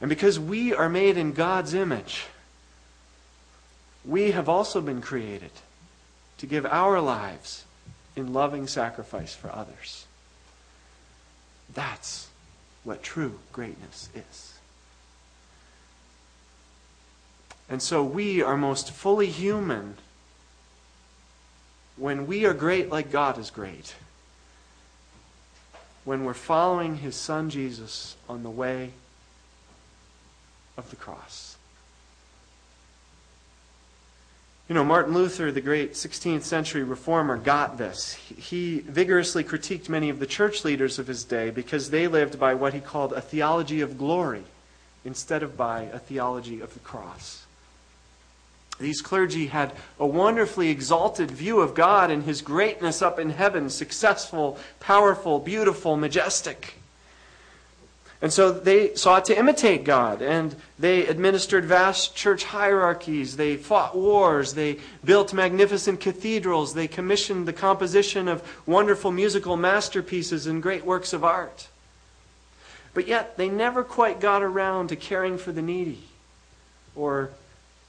And 0.00 0.08
because 0.08 0.38
we 0.38 0.74
are 0.74 0.88
made 0.88 1.16
in 1.16 1.32
God's 1.32 1.74
image, 1.74 2.26
we 4.04 4.32
have 4.32 4.48
also 4.48 4.80
been 4.80 5.00
created 5.00 5.50
to 6.38 6.46
give 6.46 6.66
our 6.66 7.00
lives 7.00 7.64
in 8.16 8.32
loving 8.32 8.66
sacrifice 8.66 9.34
for 9.34 9.50
others. 9.50 10.06
That's 11.72 12.28
what 12.84 13.02
true 13.02 13.38
greatness 13.52 14.10
is. 14.14 14.58
And 17.68 17.80
so 17.80 18.04
we 18.04 18.42
are 18.42 18.56
most 18.56 18.90
fully 18.90 19.28
human 19.28 19.96
when 21.96 22.26
we 22.26 22.44
are 22.44 22.52
great 22.52 22.90
like 22.90 23.10
God 23.10 23.38
is 23.38 23.50
great. 23.50 23.94
When 26.04 26.24
we're 26.24 26.34
following 26.34 26.98
his 26.98 27.16
son 27.16 27.48
Jesus 27.48 28.16
on 28.28 28.42
the 28.42 28.50
way 28.50 28.90
of 30.76 30.90
the 30.90 30.96
cross. 30.96 31.56
You 34.68 34.74
know, 34.74 34.84
Martin 34.84 35.12
Luther, 35.12 35.52
the 35.52 35.60
great 35.60 35.92
16th 35.92 36.42
century 36.42 36.82
reformer, 36.82 37.36
got 37.36 37.76
this. 37.76 38.14
He 38.14 38.80
vigorously 38.80 39.44
critiqued 39.44 39.90
many 39.90 40.08
of 40.08 40.20
the 40.20 40.26
church 40.26 40.64
leaders 40.64 40.98
of 40.98 41.06
his 41.06 41.22
day 41.22 41.50
because 41.50 41.90
they 41.90 42.08
lived 42.08 42.40
by 42.40 42.54
what 42.54 42.72
he 42.72 42.80
called 42.80 43.12
a 43.12 43.20
theology 43.20 43.82
of 43.82 43.98
glory 43.98 44.44
instead 45.04 45.42
of 45.42 45.54
by 45.54 45.82
a 45.82 45.98
theology 45.98 46.62
of 46.62 46.72
the 46.72 46.80
cross. 46.80 47.44
These 48.80 49.02
clergy 49.02 49.48
had 49.48 49.72
a 50.00 50.06
wonderfully 50.06 50.70
exalted 50.70 51.30
view 51.30 51.60
of 51.60 51.74
God 51.74 52.10
and 52.10 52.24
his 52.24 52.40
greatness 52.40 53.02
up 53.02 53.18
in 53.18 53.30
heaven 53.30 53.68
successful, 53.68 54.58
powerful, 54.80 55.38
beautiful, 55.38 55.96
majestic. 55.96 56.74
And 58.24 58.32
so 58.32 58.52
they 58.52 58.94
sought 58.94 59.26
to 59.26 59.38
imitate 59.38 59.84
God, 59.84 60.22
and 60.22 60.56
they 60.78 61.06
administered 61.06 61.66
vast 61.66 62.16
church 62.16 62.44
hierarchies. 62.44 63.36
They 63.36 63.58
fought 63.58 63.94
wars. 63.94 64.54
They 64.54 64.78
built 65.04 65.34
magnificent 65.34 66.00
cathedrals. 66.00 66.72
They 66.72 66.88
commissioned 66.88 67.46
the 67.46 67.52
composition 67.52 68.26
of 68.26 68.42
wonderful 68.64 69.12
musical 69.12 69.58
masterpieces 69.58 70.46
and 70.46 70.62
great 70.62 70.86
works 70.86 71.12
of 71.12 71.22
art. 71.22 71.68
But 72.94 73.06
yet, 73.06 73.36
they 73.36 73.50
never 73.50 73.84
quite 73.84 74.20
got 74.20 74.42
around 74.42 74.88
to 74.88 74.96
caring 74.96 75.36
for 75.36 75.52
the 75.52 75.60
needy, 75.60 76.04
or 76.96 77.28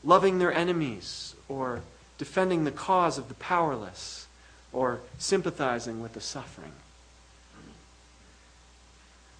loving 0.03 0.39
their 0.39 0.53
enemies, 0.53 1.33
or 1.47 1.79
defending 2.17 2.65
the 2.65 2.71
cause 2.71 3.17
of 3.17 3.29
the 3.29 3.35
powerless, 3.35 4.27
or 4.73 4.99
sympathizing 5.17 6.01
with 6.01 6.11
the 6.11 6.19
suffering. 6.19 6.73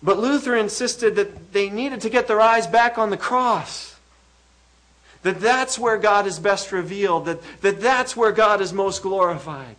But 0.04 0.20
Luther 0.20 0.56
insisted 0.56 1.16
that 1.16 1.54
they 1.54 1.70
needed 1.70 2.02
to 2.02 2.10
get 2.10 2.28
their 2.28 2.42
eyes 2.42 2.68
back 2.68 2.98
on 2.98 3.10
the 3.10 3.18
cross. 3.18 3.96
That 5.24 5.40
that's 5.40 5.80
where 5.80 5.98
God 5.98 6.28
is 6.28 6.38
best 6.38 6.72
revealed, 6.72 7.26
that, 7.26 7.40
that 7.62 7.82
that's 7.82 8.16
where 8.16 8.32
God 8.32 8.62
is 8.62 8.72
most 8.72 9.02
glorified. 9.02 9.78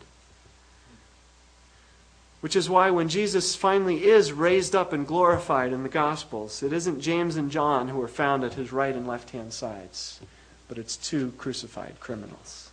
Which 2.41 2.57
is 2.57 2.69
why 2.69 2.91
when 2.91 3.09
Jesus 3.09 3.55
finally 3.55 4.05
is 4.05 4.33
raised 4.33 4.75
up 4.75 4.93
and 4.93 5.07
glorified 5.07 5.73
in 5.73 5.83
the 5.85 5.89
Gospels, 5.89 6.63
it 6.63 6.73
isn't 6.73 7.01
James 7.01 7.37
and 7.37 7.51
John 7.51 7.89
who 7.89 8.03
are 8.03 8.09
found 8.09 8.45
at 8.45 8.55
his 8.55 8.73
right 8.73 8.95
and 8.95 9.07
left 9.07 9.31
hand 9.31 9.53
sides, 9.53 10.21
but 10.69 10.79
it's 10.79 10.97
two 10.97 11.33
crucified 11.39 12.01
criminals. 12.01 12.66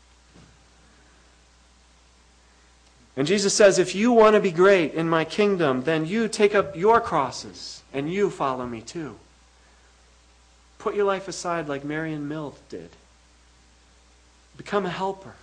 And 3.15 3.27
Jesus 3.27 3.53
says, 3.53 3.77
if 3.77 3.93
you 3.93 4.11
want 4.11 4.35
to 4.35 4.39
be 4.39 4.51
great 4.51 4.93
in 4.93 5.07
my 5.07 5.23
kingdom, 5.23 5.83
then 5.83 6.05
you 6.05 6.27
take 6.27 6.55
up 6.55 6.75
your 6.75 6.99
crosses 6.99 7.83
and 7.93 8.11
you 8.11 8.29
follow 8.29 8.65
me 8.65 8.81
too. 8.81 9.17
Put 10.79 10.95
your 10.95 11.05
life 11.05 11.27
aside 11.27 11.69
like 11.69 11.83
Marion 11.83 12.27
Mill 12.27 12.55
did. 12.69 12.89
Become 14.57 14.85
a 14.85 14.89
helper. 14.89 15.35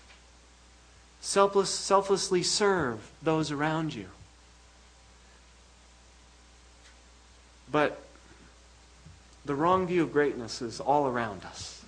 Selfless, 1.20 1.70
selflessly 1.70 2.42
serve 2.42 3.10
those 3.22 3.50
around 3.50 3.94
you. 3.94 4.06
But 7.70 8.02
the 9.44 9.54
wrong 9.54 9.86
view 9.86 10.02
of 10.02 10.12
greatness 10.12 10.60
is 10.60 10.80
all 10.80 11.06
around 11.06 11.44
us. 11.44 11.79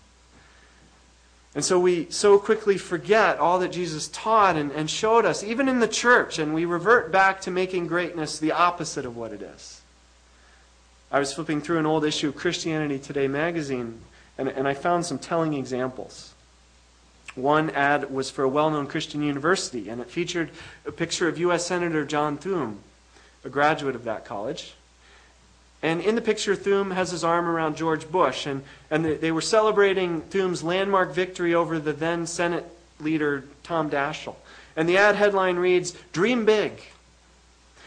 And 1.55 1.65
so 1.65 1.79
we 1.79 2.11
so 2.11 2.39
quickly 2.39 2.79
forget 2.79 3.39
all 3.39 3.59
that 3.59 3.73
Jesus 3.73 4.09
taught 4.09 4.57
and, 4.57 4.73
and 4.73 4.89
showed 4.89 5.27
us, 5.27 5.45
even 5.45 5.69
in 5.69 5.81
the 5.81 5.89
church, 5.89 6.39
and 6.39 6.55
we 6.55 6.65
revert 6.65 7.13
back 7.13 7.43
to 7.43 7.51
making 7.51 7.89
greatness 7.89 8.39
the 8.39 8.53
opposite 8.53 9.05
of 9.05 9.17
what 9.17 9.33
it 9.33 9.43
is. 9.43 9.83
I 11.11 11.19
was 11.19 11.35
flipping 11.35 11.61
through 11.61 11.79
an 11.79 11.85
old 11.85 12.07
issue 12.07 12.29
of 12.29 12.37
Christianity 12.37 12.99
Today 12.99 13.29
magazine, 13.29 14.01
and, 14.39 14.49
and 14.49 14.67
I 14.67 14.73
found 14.73 15.05
some 15.05 15.19
telling 15.19 15.53
examples. 15.53 16.33
One 17.35 17.69
ad 17.71 18.11
was 18.11 18.31
for 18.31 18.45
a 18.45 18.49
well 18.49 18.71
known 18.71 18.87
Christian 18.87 19.23
university, 19.23 19.91
and 19.91 20.01
it 20.01 20.09
featured 20.09 20.51
a 20.87 20.93
picture 20.93 21.29
of 21.29 21.39
U.S. 21.39 21.67
Senator 21.67 22.07
John 22.07 22.39
Thune, 22.39 22.79
a 23.45 23.51
graduate 23.51 23.95
of 23.95 24.05
that 24.05 24.25
college. 24.25 24.75
And 25.83 26.01
in 26.01 26.15
the 26.15 26.21
picture, 26.21 26.55
Thune 26.55 26.93
has 26.93 27.11
his 27.11 27.25
arm 27.25 27.49
around 27.49 27.77
George 27.77 28.09
Bush, 28.09 28.47
and, 28.47 28.63
and 28.91 29.05
they 29.05 29.33
were 29.33 29.41
celebrating 29.41 30.21
Thune's 30.21 30.63
landmark 30.63 31.13
victory 31.13 31.55
over 31.55 31.81
the 31.81 31.93
then 31.93 32.27
Senate 32.27 32.65
leader, 33.01 33.45
Tom 33.65 33.91
Daschle. 33.91 34.37
And 34.77 34.89
the 34.89 34.97
ad 34.97 35.17
headline 35.17 35.57
reads, 35.57 35.93
Dream 36.13 36.45
Big. 36.45 36.81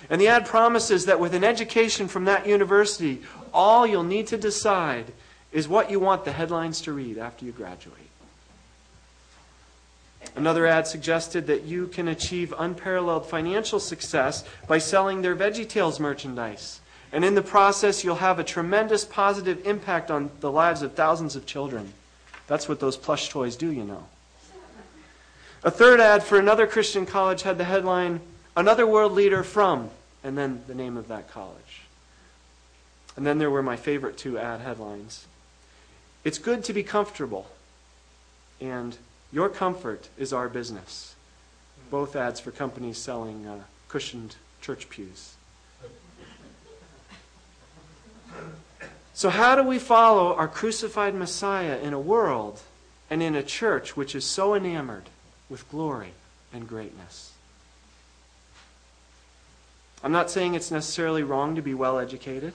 And 0.09 0.19
the 0.19 0.27
ad 0.27 0.45
promises 0.45 1.05
that 1.05 1.19
with 1.19 1.33
an 1.33 1.43
education 1.43 2.07
from 2.07 2.25
that 2.25 2.45
university, 2.45 3.21
all 3.53 3.87
you'll 3.87 4.03
need 4.03 4.27
to 4.27 4.37
decide 4.37 5.13
is 5.51 5.67
what 5.67 5.89
you 5.89 5.99
want 5.99 6.25
the 6.25 6.33
headlines 6.33 6.81
to 6.81 6.91
read 6.91 7.17
after 7.17 7.45
you 7.45 7.53
graduate. 7.53 7.99
Another 10.35 10.65
ad 10.67 10.85
suggested 10.85 11.47
that 11.47 11.63
you 11.63 11.87
can 11.87 12.09
achieve 12.09 12.53
unparalleled 12.57 13.25
financial 13.25 13.79
success 13.79 14.43
by 14.67 14.79
selling 14.79 15.21
their 15.21 15.35
VeggieTales 15.35 15.99
merchandise. 15.99 16.81
And 17.11 17.23
in 17.23 17.35
the 17.35 17.41
process, 17.41 18.03
you'll 18.03 18.15
have 18.15 18.39
a 18.39 18.43
tremendous 18.43 19.05
positive 19.05 19.65
impact 19.65 20.11
on 20.11 20.31
the 20.41 20.51
lives 20.51 20.81
of 20.81 20.93
thousands 20.93 21.35
of 21.35 21.45
children. 21.45 21.93
That's 22.47 22.67
what 22.67 22.79
those 22.79 22.97
plush 22.97 23.29
toys 23.29 23.55
do, 23.55 23.71
you 23.71 23.83
know. 23.83 24.05
A 25.63 25.71
third 25.71 25.99
ad 25.99 26.23
for 26.23 26.37
another 26.37 26.67
Christian 26.67 27.05
college 27.05 27.41
had 27.41 27.57
the 27.57 27.63
headline, 27.63 28.19
Another 28.55 28.85
World 28.85 29.13
Leader 29.13 29.43
from, 29.43 29.89
and 30.23 30.37
then 30.37 30.63
the 30.67 30.75
name 30.75 30.95
of 30.95 31.07
that 31.07 31.29
college. 31.29 31.81
And 33.15 33.25
then 33.25 33.37
there 33.37 33.49
were 33.49 33.63
my 33.63 33.75
favorite 33.75 34.17
two 34.17 34.37
ad 34.37 34.61
headlines. 34.61 35.25
It's 36.23 36.37
good 36.37 36.63
to 36.65 36.73
be 36.73 36.83
comfortable, 36.83 37.49
and 38.59 38.97
your 39.31 39.49
comfort 39.49 40.09
is 40.17 40.33
our 40.33 40.49
business. 40.49 41.15
Both 41.89 42.15
ads 42.15 42.39
for 42.39 42.51
companies 42.51 42.97
selling 42.97 43.45
uh, 43.45 43.63
cushioned 43.87 44.35
church 44.61 44.89
pews. 44.89 45.33
So, 49.13 49.29
how 49.29 49.55
do 49.55 49.63
we 49.63 49.79
follow 49.79 50.35
our 50.35 50.47
crucified 50.47 51.15
Messiah 51.15 51.77
in 51.77 51.93
a 51.93 51.99
world 51.99 52.61
and 53.09 53.23
in 53.23 53.35
a 53.35 53.43
church 53.43 53.95
which 53.95 54.13
is 54.13 54.25
so 54.25 54.53
enamored 54.53 55.09
with 55.49 55.69
glory 55.69 56.11
and 56.51 56.67
greatness? 56.67 57.31
I'm 60.03 60.11
not 60.11 60.29
saying 60.29 60.53
it's 60.53 60.69
necessarily 60.69 61.23
wrong 61.23 61.55
to 61.55 61.61
be 61.61 61.73
well 61.73 61.97
educated 61.97 62.53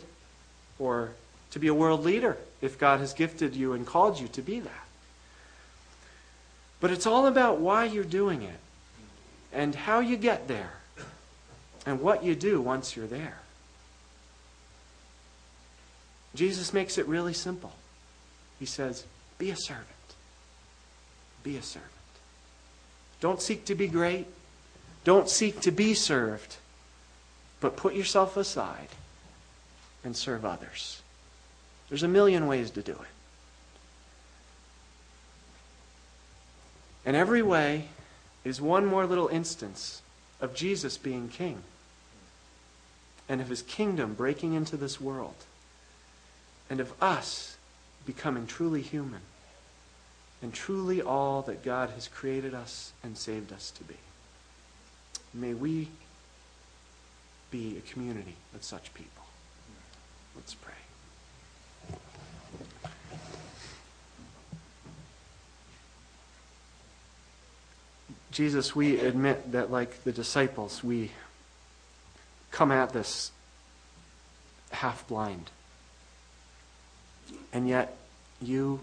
or 0.78 1.12
to 1.50 1.58
be 1.58 1.66
a 1.66 1.74
world 1.74 2.04
leader 2.04 2.36
if 2.60 2.78
God 2.78 3.00
has 3.00 3.12
gifted 3.12 3.56
you 3.56 3.72
and 3.72 3.86
called 3.86 4.20
you 4.20 4.28
to 4.28 4.42
be 4.42 4.60
that. 4.60 4.86
But 6.80 6.90
it's 6.90 7.06
all 7.06 7.26
about 7.26 7.58
why 7.58 7.86
you're 7.86 8.04
doing 8.04 8.42
it 8.42 8.60
and 9.52 9.74
how 9.74 10.00
you 10.00 10.16
get 10.16 10.46
there 10.46 10.74
and 11.84 12.00
what 12.00 12.22
you 12.22 12.34
do 12.34 12.60
once 12.60 12.96
you're 12.96 13.06
there. 13.06 13.38
Jesus 16.34 16.72
makes 16.72 16.98
it 16.98 17.06
really 17.06 17.32
simple. 17.32 17.72
He 18.58 18.66
says, 18.66 19.04
Be 19.38 19.50
a 19.50 19.56
servant. 19.56 19.86
Be 21.42 21.56
a 21.56 21.62
servant. 21.62 21.90
Don't 23.20 23.42
seek 23.42 23.64
to 23.66 23.74
be 23.74 23.88
great. 23.88 24.26
Don't 25.04 25.28
seek 25.28 25.60
to 25.60 25.70
be 25.70 25.94
served. 25.94 26.56
But 27.60 27.76
put 27.76 27.94
yourself 27.94 28.36
aside 28.36 28.88
and 30.04 30.16
serve 30.16 30.44
others. 30.44 31.02
There's 31.88 32.02
a 32.02 32.08
million 32.08 32.46
ways 32.46 32.70
to 32.72 32.82
do 32.82 32.92
it. 32.92 32.98
And 37.04 37.16
every 37.16 37.42
way 37.42 37.88
is 38.44 38.60
one 38.60 38.86
more 38.86 39.06
little 39.06 39.28
instance 39.28 40.02
of 40.40 40.54
Jesus 40.54 40.96
being 40.96 41.28
king 41.28 41.62
and 43.28 43.40
of 43.40 43.48
his 43.48 43.62
kingdom 43.62 44.14
breaking 44.14 44.54
into 44.54 44.76
this 44.76 45.00
world 45.00 45.34
and 46.70 46.80
of 46.80 46.92
us 47.02 47.58
becoming 48.06 48.46
truly 48.46 48.80
human 48.80 49.20
and 50.40 50.54
truly 50.54 51.02
all 51.02 51.42
that 51.42 51.62
God 51.62 51.90
has 51.90 52.08
created 52.08 52.54
us 52.54 52.92
and 53.02 53.18
saved 53.18 53.52
us 53.52 53.70
to 53.72 53.84
be. 53.84 53.96
May 55.34 55.52
we 55.52 55.88
be 57.50 57.76
a 57.76 57.92
community 57.92 58.36
of 58.54 58.62
such 58.62 58.94
people. 58.94 59.24
Let's 60.36 60.54
pray. 60.54 60.72
Jesus, 68.30 68.76
we 68.76 69.00
admit 69.00 69.52
that, 69.52 69.72
like 69.72 70.04
the 70.04 70.12
disciples, 70.12 70.84
we 70.84 71.10
come 72.52 72.70
at 72.70 72.92
this 72.92 73.32
half 74.70 75.06
blind. 75.08 75.50
And 77.52 77.68
yet, 77.68 77.96
you 78.40 78.80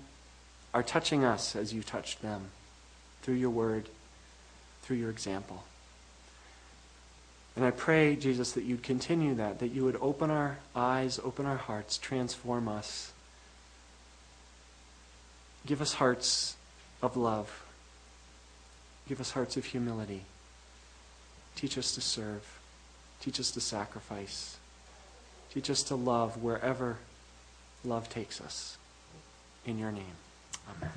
are 0.74 0.84
touching 0.84 1.24
us 1.24 1.56
as 1.56 1.74
you 1.74 1.82
touched 1.82 2.22
them 2.22 2.50
through 3.22 3.36
your 3.36 3.50
word, 3.50 3.90
through 4.84 4.98
your 4.98 5.10
example. 5.10 5.64
And 7.56 7.66
I 7.66 7.72
pray, 7.72 8.16
Jesus, 8.16 8.52
that 8.52 8.66
you'd 8.66 8.84
continue 8.84 9.34
that, 9.36 9.60
that 9.60 9.70
you 9.70 9.84
would 9.84 9.98
open 10.00 10.30
our 10.30 10.60
eyes, 10.76 11.20
open 11.24 11.48
our 11.48 11.58
hearts, 11.58 11.98
transform 11.98 12.68
us. 12.68 13.12
Give 15.66 15.82
us 15.82 15.94
hearts 15.94 16.56
of 17.02 17.18
love. 17.18 17.64
Give 19.10 19.20
us 19.20 19.32
hearts 19.32 19.58
of 19.58 19.66
humility. 19.66 20.24
Teach 21.56 21.78
us 21.80 21.96
to 21.96 22.02
serve. 22.02 22.60
Teach 23.22 23.40
us 23.40 23.50
to 23.52 23.60
sacrifice. 23.60 24.58
Teach 25.52 25.72
us 25.72 25.82
to 25.84 25.96
love 25.96 26.44
wherever 26.44 26.98
love 27.84 28.10
takes 28.10 28.42
us. 28.42 28.78
In 29.66 29.78
your 29.78 29.92
name. 29.92 30.16
Amen. 30.70 30.92